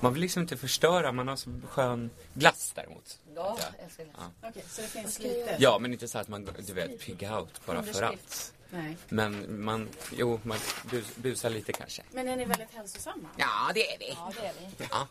Man 0.00 0.12
vill 0.12 0.20
liksom 0.20 0.42
inte 0.42 0.56
förstöra, 0.56 1.12
man 1.12 1.28
har 1.28 1.36
så 1.36 1.50
skön 1.68 2.10
glass 2.34 2.72
däremot. 2.74 3.18
Ja, 3.34 3.58
jag 3.76 3.84
älskar 3.84 4.04
det. 4.04 4.10
Okej, 4.48 4.64
så 4.68 4.82
det 4.82 4.88
finns 4.88 5.18
lite... 5.18 5.56
Ja, 5.58 5.78
men 5.78 5.92
inte 5.92 6.08
så 6.08 6.18
att 6.18 6.28
man, 6.28 6.48
du 6.66 6.72
vet, 6.72 7.00
pigg 7.00 7.28
out 7.32 7.66
bara 7.66 7.82
för 7.82 8.02
allt. 8.02 8.52
Nej. 8.70 8.96
Men 9.08 9.64
man, 9.64 9.88
jo, 10.16 10.40
man 10.42 10.58
bus, 10.90 11.06
busar 11.16 11.50
lite 11.50 11.72
kanske. 11.72 12.02
Men 12.10 12.28
är 12.28 12.36
ni 12.36 12.44
väldigt 12.44 12.70
hälsosamma? 12.74 13.28
Ja, 13.36 13.70
det 13.74 13.94
är 13.94 13.98
vi. 13.98 14.08
Ja, 14.08 14.32
det 14.40 14.46
är 14.46 14.52
vi. 14.78 14.86
Ja, 14.90 15.08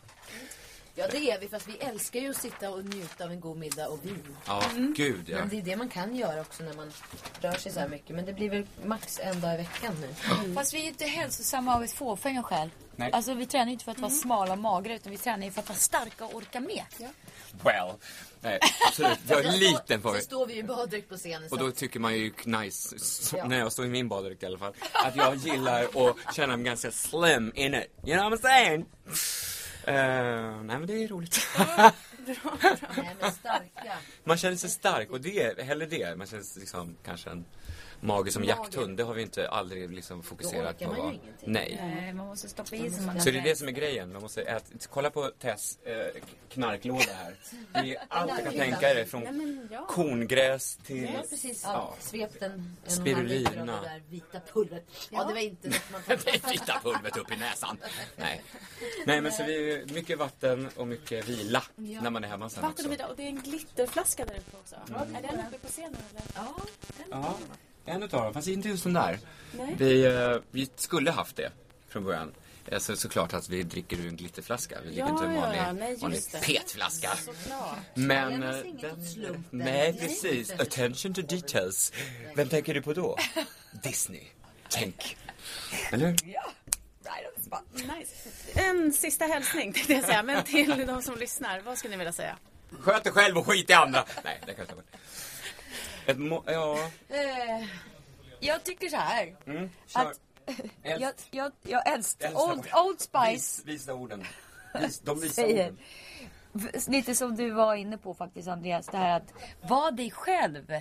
Ja 0.94 1.06
det 1.10 1.30
är 1.30 1.40
vi 1.40 1.48
fast 1.48 1.68
vi 1.68 1.76
älskar 1.76 2.20
ju 2.20 2.30
att 2.30 2.36
sitta 2.36 2.70
och 2.70 2.84
njuta 2.84 3.24
av 3.24 3.30
en 3.30 3.40
god 3.40 3.56
middag 3.56 3.88
och 3.88 4.06
vin. 4.06 4.36
ja 4.46 4.62
gud 4.96 5.28
ja. 5.28 5.38
Men 5.38 5.48
det 5.48 5.58
är 5.58 5.62
det 5.62 5.76
man 5.76 5.88
kan 5.88 6.16
göra 6.16 6.40
också 6.40 6.62
när 6.62 6.72
man 6.74 6.92
rör 7.40 7.52
sig 7.52 7.72
så 7.72 7.80
här 7.80 7.88
mycket. 7.88 8.16
Men 8.16 8.24
det 8.24 8.32
blir 8.32 8.50
väl 8.50 8.66
max 8.84 9.18
en 9.22 9.40
dag 9.40 9.54
i 9.54 9.56
veckan 9.56 9.94
nu. 10.00 10.54
Fast 10.54 10.74
vi 10.74 10.82
är 10.84 10.88
inte 10.88 11.04
hälsosamma 11.04 11.74
av 11.76 11.84
ett 11.84 11.92
fåfänga 11.92 12.42
skäl. 12.42 12.70
Nej. 12.96 13.12
Alltså 13.12 13.34
vi 13.34 13.46
tränar 13.46 13.66
ju 13.66 13.72
inte 13.72 13.84
för 13.84 13.92
att 13.92 13.98
vara 13.98 14.10
smala 14.10 14.52
och 14.52 14.58
magra 14.58 14.94
utan 14.94 15.12
vi 15.12 15.18
tränar 15.18 15.44
ju 15.44 15.50
för 15.52 15.60
att 15.60 15.68
vara 15.68 15.78
starka 15.78 16.24
och 16.24 16.34
orka 16.34 16.60
med. 16.60 16.84
Well. 17.64 17.92
Nej, 18.40 18.58
absolut. 18.88 19.18
Jag 19.28 19.44
är 19.44 19.52
liten 19.52 20.00
på 20.02 20.08
Så 20.08 20.14
det. 20.14 20.20
står 20.20 20.46
vi 20.46 20.52
ju 20.54 20.60
i 20.60 20.62
baddräkt 20.62 21.08
på 21.08 21.16
scenen. 21.16 21.42
Och 21.44 21.48
så 21.48 21.56
då 21.56 21.70
tycker 21.70 22.00
man 22.00 22.14
ju 22.14 22.32
nice, 22.44 22.98
så, 22.98 23.36
Ja. 23.36 23.44
när 23.46 23.58
jag 23.58 23.72
står 23.72 23.84
i 23.84 23.88
min 23.88 24.08
baddräkt 24.08 24.42
i 24.42 24.46
alla 24.46 24.58
fall, 24.58 24.72
att 24.92 25.16
jag 25.16 25.36
gillar 25.36 25.82
att 25.84 26.34
känna 26.36 26.56
mig 26.56 26.64
ganska 26.66 26.90
slim 26.90 27.52
in 27.54 27.74
it. 27.74 27.86
You 28.06 28.18
know 28.18 28.30
what 28.30 28.40
I'm 28.40 28.42
saying? 28.42 28.86
Eh, 29.84 30.62
nej 30.62 30.78
men 30.78 30.86
det 30.86 31.04
är 31.04 31.08
roligt. 31.08 31.48
Nej, 32.26 33.16
men 33.20 33.32
starka. 33.32 33.92
man 34.24 34.36
känner 34.36 34.56
sig 34.56 34.70
stark 34.70 35.10
och 35.10 35.20
det 35.20 35.62
hellre 35.62 35.86
det. 35.86 36.18
Man 36.18 36.26
känner 36.26 36.42
sig 36.42 36.60
liksom 36.60 36.96
kanske 37.04 37.30
en 37.30 37.44
mage 38.02 38.32
som 38.32 38.44
jakthund. 38.44 38.96
Det 38.96 39.02
har 39.02 39.14
vi 39.14 39.22
inte 39.22 39.48
aldrig 39.48 39.90
liksom 39.92 40.22
fokuserat 40.22 40.78
Då 40.78 40.84
på. 40.86 40.90
orkar 40.92 40.96
man 40.96 40.96
ju 40.96 41.02
vad- 41.02 41.12
ingenting. 41.24 41.52
Nej. 41.52 41.78
Nej, 41.80 42.12
man 42.12 42.26
måste 42.26 42.48
stoppa 42.48 42.76
i 42.76 42.90
sig. 42.90 43.20
Så 43.20 43.30
det 43.30 43.38
är 43.38 43.42
det 43.42 43.56
som 43.58 43.68
är 43.68 43.72
grejen. 43.72 44.12
Man 44.12 44.22
måste 44.22 44.42
äta, 44.42 44.64
kolla 44.90 45.10
på 45.10 45.30
Tess 45.38 45.78
eh, 45.84 46.22
knarklåda 46.48 47.12
här. 47.12 47.34
Det 47.82 47.94
är 47.96 48.02
allt 48.08 48.36
du 48.36 48.42
kan 48.42 48.52
tänka 48.52 48.80
dig. 48.94 49.06
Från 49.06 49.68
ja. 49.70 49.86
korngräs 49.86 50.78
till... 50.86 51.04
Ja, 51.04 51.20
precis. 51.30 51.62
Ja. 51.64 51.72
Ja. 51.72 51.94
Svep 52.00 52.40
den 52.40 52.76
Spirulina. 52.86 53.50
det 53.82 53.88
där 53.88 54.02
vita 54.10 54.40
pulvret. 54.52 54.84
Ja, 55.10 55.24
det 55.24 55.34
var 55.34 55.40
inte 55.40 55.68
något 55.68 55.80
man 55.92 56.00
Det 56.06 56.12
är 56.12 56.50
vita 56.52 56.80
pulvret 56.82 57.16
upp 57.16 57.32
i 57.32 57.36
näsan. 57.36 57.78
Nej. 58.16 58.42
Nej 59.06 59.20
men 59.20 59.32
så 59.32 59.44
vi 59.44 59.72
är 59.72 59.94
mycket 59.94 60.18
vatten 60.18 60.68
och 60.76 60.86
mycket 60.86 61.28
vila 61.28 61.62
när 61.76 62.10
man 62.10 62.24
är 62.24 62.28
hemma 62.28 62.50
sen 62.50 62.62
Vatten 62.62 62.86
och 62.86 62.92
vidare. 62.92 63.08
Och 63.10 63.16
det 63.16 63.22
är 63.22 63.26
en 63.28 63.40
glitterflaska 63.42 64.24
där 64.24 64.34
uppe 64.38 64.56
också. 64.56 64.76
Mm. 64.88 65.14
Är 65.16 65.22
den 65.22 65.46
uppe 65.48 65.58
på 65.58 65.68
scenen 65.68 65.96
eller? 66.10 66.22
Ja, 66.34 66.54
Ja, 67.10 67.34
en 67.84 68.02
utav 68.02 68.24
dem. 68.24 68.34
Fast 68.34 68.48
inte 68.48 68.68
just 68.68 68.84
den 68.84 68.92
där. 68.92 69.18
Nej. 69.58 69.74
Vi, 69.78 70.04
eh, 70.04 70.36
vi 70.50 70.68
skulle 70.76 71.10
haft 71.10 71.36
det 71.36 71.52
från 71.88 72.04
början. 72.04 72.32
Alltså, 72.72 72.96
såklart 72.96 73.34
att 73.34 73.48
vi 73.48 73.62
dricker 73.62 73.96
ur 73.96 74.08
en 74.08 74.16
glitterflaska. 74.16 74.76
Vi 74.80 74.86
dricker 74.86 75.00
Ja, 75.02 75.08
inte 75.08 75.24
en 75.24 75.34
ja, 75.34 75.40
vanlig, 75.40 75.58
ja. 75.58 75.72
Nej, 75.72 75.96
vanlig 75.96 76.20
petflaska. 76.42 77.08
Såklart. 77.16 77.76
Men... 77.94 78.42
eh, 78.42 78.56
slumpen. 79.14 79.44
nej, 79.50 79.98
precis. 79.98 80.50
Attention 80.50 81.14
to 81.14 81.22
details. 81.22 81.92
Vem 82.36 82.48
tänker 82.48 82.74
du 82.74 82.82
på 82.82 82.92
då? 82.92 83.18
Disney. 83.82 84.22
Tänk. 84.68 85.16
Eller 85.92 86.06
hur? 86.06 86.16
Nice. 87.74 88.12
En 88.54 88.92
sista 88.92 89.24
hälsning 89.24 89.72
tänkte 89.72 89.92
jag 89.92 90.04
säga. 90.04 90.22
Men 90.22 90.44
till 90.44 90.86
de 90.86 91.02
som 91.02 91.18
lyssnar. 91.18 91.60
Vad 91.60 91.78
skulle 91.78 91.90
ni 91.90 91.96
vilja 91.98 92.12
säga? 92.12 92.38
Sköt 92.80 93.04
dig 93.04 93.12
själv 93.12 93.38
och 93.38 93.46
skit 93.46 93.70
i 93.70 93.72
andra. 93.72 94.04
Nej, 94.24 94.40
det 94.46 94.54
kan 94.54 94.64
jag 94.68 94.76
bort. 94.76 94.86
Ett 96.06 96.16
ja, 96.46 96.78
Eh, 97.08 97.66
jag 98.40 98.64
tycker 98.64 98.88
så 98.88 98.96
här. 98.96 99.36
mm. 99.46 99.70
Att- 99.92 100.20
Jag, 100.82 101.12
jag, 101.30 101.52
jag 101.62 101.88
Älskar 101.92 102.32
Old. 102.34 102.66
Old 102.86 103.00
Spice. 103.00 103.32
Vis, 103.32 103.62
visa 103.64 103.94
orden. 103.94 104.24
Vis, 104.80 105.00
de 105.00 105.20
visar 105.20 105.42
Säger. 105.42 105.66
orden. 105.68 105.78
Lite 106.88 107.14
som 107.14 107.36
du 107.36 107.50
var 107.50 107.74
inne 107.74 107.98
på 107.98 108.14
faktiskt 108.14 108.48
Andreas. 108.48 108.86
Det 108.86 108.96
här 108.96 109.16
att 109.16 109.32
vara 109.70 109.90
dig 109.90 110.10
själv. 110.10 110.72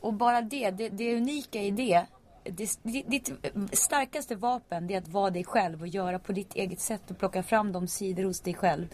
Och 0.00 0.12
bara 0.14 0.42
det, 0.42 0.70
det, 0.70 0.88
det 0.88 1.16
unika 1.16 1.62
i 1.62 1.70
det. 1.70 2.06
det. 2.44 2.78
Ditt 3.06 3.30
starkaste 3.72 4.34
vapen 4.36 4.86
det 4.86 4.94
är 4.94 4.98
att 4.98 5.08
vara 5.08 5.30
dig 5.30 5.44
själv 5.44 5.80
och 5.80 5.88
göra 5.88 6.18
på 6.18 6.32
ditt 6.32 6.54
eget 6.54 6.80
sätt 6.80 7.10
och 7.10 7.18
plocka 7.18 7.42
fram 7.42 7.72
de 7.72 7.88
sidor 7.88 8.24
hos 8.24 8.40
dig 8.40 8.54
själv. 8.54 8.88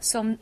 Som, 0.00 0.36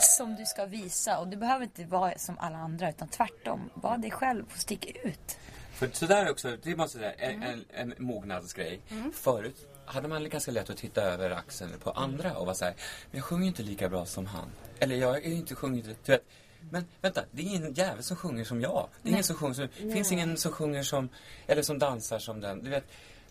som 0.00 0.36
du 0.36 0.44
ska 0.44 0.66
visa. 0.66 1.18
Och 1.18 1.28
du 1.28 1.36
behöver 1.36 1.64
inte 1.64 1.84
vara 1.84 2.18
som 2.18 2.38
alla 2.38 2.56
andra 2.56 2.90
utan 2.90 3.08
tvärtom. 3.08 3.70
Var 3.74 3.98
dig 3.98 4.10
själv 4.10 4.44
och 4.54 4.60
stick 4.60 4.96
ut. 5.04 5.38
För 5.72 5.90
sådär 5.92 6.30
också, 6.30 6.56
det 6.62 6.76
måste 6.76 6.98
jag 6.98 7.14
säga, 7.14 7.30
en, 7.30 7.42
en, 7.42 7.64
en 7.74 7.94
mognadsgrej. 7.98 8.80
Förut 9.12 9.68
hade 9.84 10.08
man 10.08 10.28
ganska 10.28 10.50
lätt 10.50 10.70
att 10.70 10.76
titta 10.76 11.02
över 11.02 11.30
axeln 11.30 11.78
på 11.78 11.90
andra 11.90 12.36
och 12.36 12.46
vara 12.46 12.54
såhär, 12.54 12.74
men 13.10 13.18
jag 13.18 13.24
sjunger 13.24 13.46
inte 13.46 13.62
lika 13.62 13.88
bra 13.88 14.06
som 14.06 14.26
han. 14.26 14.50
Eller 14.78 14.96
jag 14.96 15.16
är 15.16 15.32
inte 15.32 15.54
sjungit, 15.54 15.84
du 15.84 16.12
vet. 16.12 16.24
Men 16.70 16.84
vänta, 17.00 17.24
det 17.30 17.42
är 17.42 17.46
ingen 17.46 17.74
jävel 17.74 18.02
som 18.02 18.16
sjunger 18.16 18.44
som 18.44 18.60
jag. 18.60 18.88
Det 19.02 19.08
är 19.08 19.12
ingen 19.12 19.24
som 19.24 19.36
sjunger 19.36 19.54
som, 19.54 19.68
det 19.78 19.92
finns 19.92 20.12
ingen 20.12 20.36
som 20.36 20.52
sjunger 20.52 20.82
som, 20.82 21.08
eller 21.46 21.62
som 21.62 21.78
dansar 21.78 22.18
som 22.18 22.40
den. 22.40 22.64
Du 22.64 22.70
vet, 22.70 22.84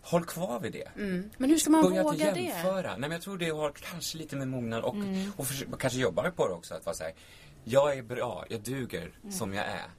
håll 0.05 0.25
kvar 0.25 0.59
vid 0.59 0.71
det. 0.71 0.89
Men 1.37 1.49
hur 1.49 1.57
ska 1.57 1.69
man 1.69 1.81
Börja 1.83 2.03
våga 2.03 2.33
det? 2.33 2.41
jämföra. 2.41 2.89
Nej 2.89 2.99
men 2.99 3.11
jag 3.11 3.21
tror 3.21 3.37
det 3.37 3.49
har 3.49 3.71
kanske 3.71 4.17
lite 4.17 4.35
med 4.35 4.47
mognad 4.47 4.83
och, 4.83 4.95
och 5.37 5.47
försöka, 5.47 5.77
kanske 5.79 5.99
jobba 5.99 6.31
på 6.31 6.47
det 6.47 6.53
också. 6.53 6.73
Att 6.73 6.85
vara 6.85 6.95
såhär, 6.95 7.13
jag 7.67 7.97
är 7.97 8.03
bra, 8.03 8.45
jag 8.49 8.61
duger 8.61 9.19
som 9.31 9.53
jag 9.53 9.65
är. 9.65 9.89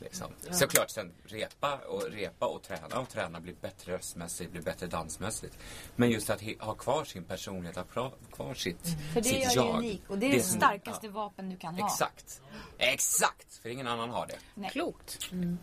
Liksom. 0.00 0.32
Såklart 0.50 0.90
sen 0.90 1.12
repa 1.24 1.76
och 1.76 2.02
repa 2.10 2.46
och 2.46 2.62
träna 2.62 2.98
och 3.00 3.08
träna, 3.08 3.40
bli 3.40 3.54
bättre 3.60 3.92
röstmässigt, 3.92 4.50
bli 4.52 4.60
bättre 4.60 4.86
dansmässigt. 4.86 5.58
Men 5.96 6.10
just 6.10 6.30
att 6.30 6.40
he- 6.42 6.60
ha 6.62 6.74
kvar 6.74 7.04
sin 7.04 7.24
personlighet, 7.24 7.76
ha 7.76 8.10
kvar 8.32 8.54
sitt, 8.54 8.86
För 9.12 9.20
det 9.20 9.28
sitt 9.28 9.38
gör 9.38 9.50
jag. 9.54 9.66
dig 9.66 9.78
unik. 9.78 10.02
Och 10.08 10.18
det 10.18 10.26
är 10.26 10.32
det, 10.32 10.42
som- 10.42 10.56
starkaste 10.60 11.06
ja, 11.06 11.12
vapen 11.12 11.50
du 11.50 11.56
kan 11.56 11.74
ha. 11.74 11.86
Exakt. 11.86 12.40
Exakt! 12.78 13.56
För 13.62 13.68
ingen 13.68 13.86
annan 13.86 14.10
har 14.10 14.26
det 14.26 14.38
Nej. 14.54 14.70
Klokt. 14.70 15.18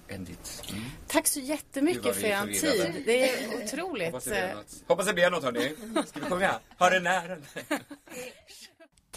än 0.08 0.24
ditt. 0.26 0.64
Mm. 0.70 0.84
Tack 1.08 1.28
så 1.28 1.40
jättemycket 1.40 2.16
för 2.16 2.26
er 2.28 2.46
tid. 2.46 3.04
Det 3.06 3.30
är 3.30 3.64
otroligt. 3.66 4.06
Hoppas 4.12 4.24
det 4.26 4.32
blir 4.32 4.54
något. 4.56 4.84
Hoppas 4.88 5.06
det 5.06 5.14
blir 5.14 5.30
något 5.30 5.44
hörni. 5.44 5.76
Ska 6.08 6.20
vi 6.20 6.26
sjunga? 6.26 6.60
Har 6.78 6.92
den 6.92 7.08
äran. 7.08 7.46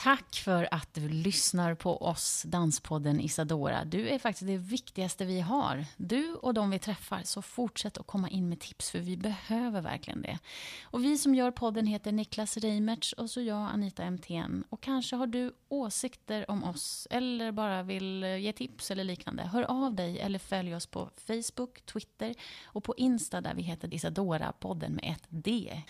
Tack 0.04 0.34
för 0.34 0.68
att 0.70 0.94
du 0.94 1.08
lyssnar 1.08 1.74
på 1.74 2.02
oss, 2.02 2.42
Danspodden 2.46 3.20
Isadora. 3.20 3.84
Du 3.84 4.08
är 4.08 4.18
faktiskt 4.18 4.46
det 4.46 4.56
viktigaste 4.56 5.24
vi 5.24 5.40
har. 5.40 5.84
Du 5.96 6.34
och 6.34 6.54
de 6.54 6.70
vi 6.70 6.78
träffar, 6.78 7.20
så 7.24 7.42
fortsätt 7.42 7.98
att 7.98 8.06
komma 8.06 8.28
in 8.28 8.48
med 8.48 8.60
tips 8.60 8.90
för 8.90 8.98
vi 8.98 9.16
behöver 9.16 9.80
verkligen 9.80 10.22
det. 10.22 10.38
Och 10.82 11.04
vi 11.04 11.18
som 11.18 11.34
gör 11.34 11.50
podden 11.50 11.86
heter 11.86 12.12
Niklas 12.12 12.56
Reimertz 12.56 13.12
och 13.12 13.30
så 13.30 13.40
jag, 13.40 13.70
Anita 13.72 14.10
MTN. 14.10 14.64
Och 14.68 14.80
kanske 14.80 15.16
har 15.16 15.26
du 15.26 15.52
åsikter 15.68 16.50
om 16.50 16.64
oss 16.64 17.08
eller 17.10 17.52
bara 17.52 17.82
vill 17.82 18.22
ge 18.22 18.52
tips 18.52 18.90
eller 18.90 19.04
liknande. 19.04 19.42
Hör 19.42 19.62
av 19.62 19.94
dig 19.94 20.20
eller 20.20 20.38
följ 20.38 20.74
oss 20.74 20.86
på 20.86 21.10
Facebook, 21.16 21.86
Twitter 21.86 22.34
och 22.64 22.84
på 22.84 22.94
Insta 22.96 23.40
där 23.40 23.54
vi 23.54 23.62
heter 23.62 23.88
Isadora-podden 23.88 24.90
med 24.90 25.12
ett 25.12 25.26
D. 25.28 25.82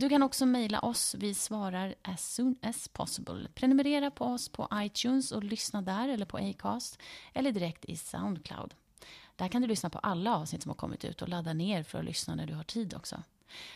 Du 0.00 0.08
kan 0.08 0.22
också 0.22 0.46
mejla 0.46 0.80
oss. 0.80 1.14
Vi 1.18 1.34
svarar 1.34 1.94
as 2.02 2.34
soon 2.34 2.56
as 2.62 2.88
possible. 2.88 3.48
Prenumerera 3.54 4.10
på 4.10 4.24
oss 4.24 4.48
på 4.48 4.68
iTunes 4.74 5.32
och 5.32 5.44
lyssna 5.44 5.82
där 5.82 6.08
eller 6.08 6.26
på 6.26 6.36
Acast 6.36 6.98
eller 7.34 7.52
direkt 7.52 7.84
i 7.84 7.96
Soundcloud. 7.96 8.74
Där 9.36 9.48
kan 9.48 9.62
du 9.62 9.68
lyssna 9.68 9.90
på 9.90 9.98
alla 9.98 10.36
avsnitt 10.36 10.62
som 10.62 10.70
har 10.70 10.76
kommit 10.76 11.04
ut 11.04 11.22
och 11.22 11.28
ladda 11.28 11.52
ner 11.52 11.82
för 11.82 11.98
att 11.98 12.04
lyssna 12.04 12.34
när 12.34 12.46
du 12.46 12.54
har 12.54 12.64
tid 12.64 12.94
också. 12.94 13.22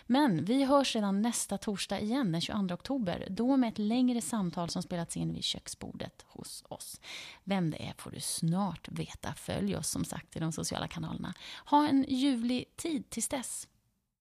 Men 0.06 0.44
vi 0.44 0.64
hörs 0.64 0.94
redan 0.94 1.22
nästa 1.22 1.58
torsdag 1.58 2.00
igen, 2.00 2.32
den 2.32 2.40
22 2.40 2.74
oktober. 2.74 3.26
Då 3.30 3.56
med 3.56 3.68
ett 3.68 3.78
längre 3.78 4.20
samtal 4.20 4.68
som 4.68 4.82
spelats 4.82 5.16
in 5.16 5.34
vid 5.34 5.44
köksbordet 5.44 6.24
hos 6.28 6.64
oss. 6.68 7.00
Vem 7.44 7.70
det 7.70 7.86
är 7.88 7.94
får 7.98 8.10
du 8.10 8.20
snart 8.20 8.88
veta. 8.88 9.34
Följ 9.34 9.76
oss 9.76 9.88
som 9.88 10.04
sagt 10.04 10.36
i 10.36 10.40
de 10.40 10.52
sociala 10.52 10.88
kanalerna. 10.88 11.34
Ha 11.66 11.88
en 11.88 12.04
ljuvlig 12.08 12.76
tid 12.76 13.10
tills 13.10 13.28
dess. 13.28 13.68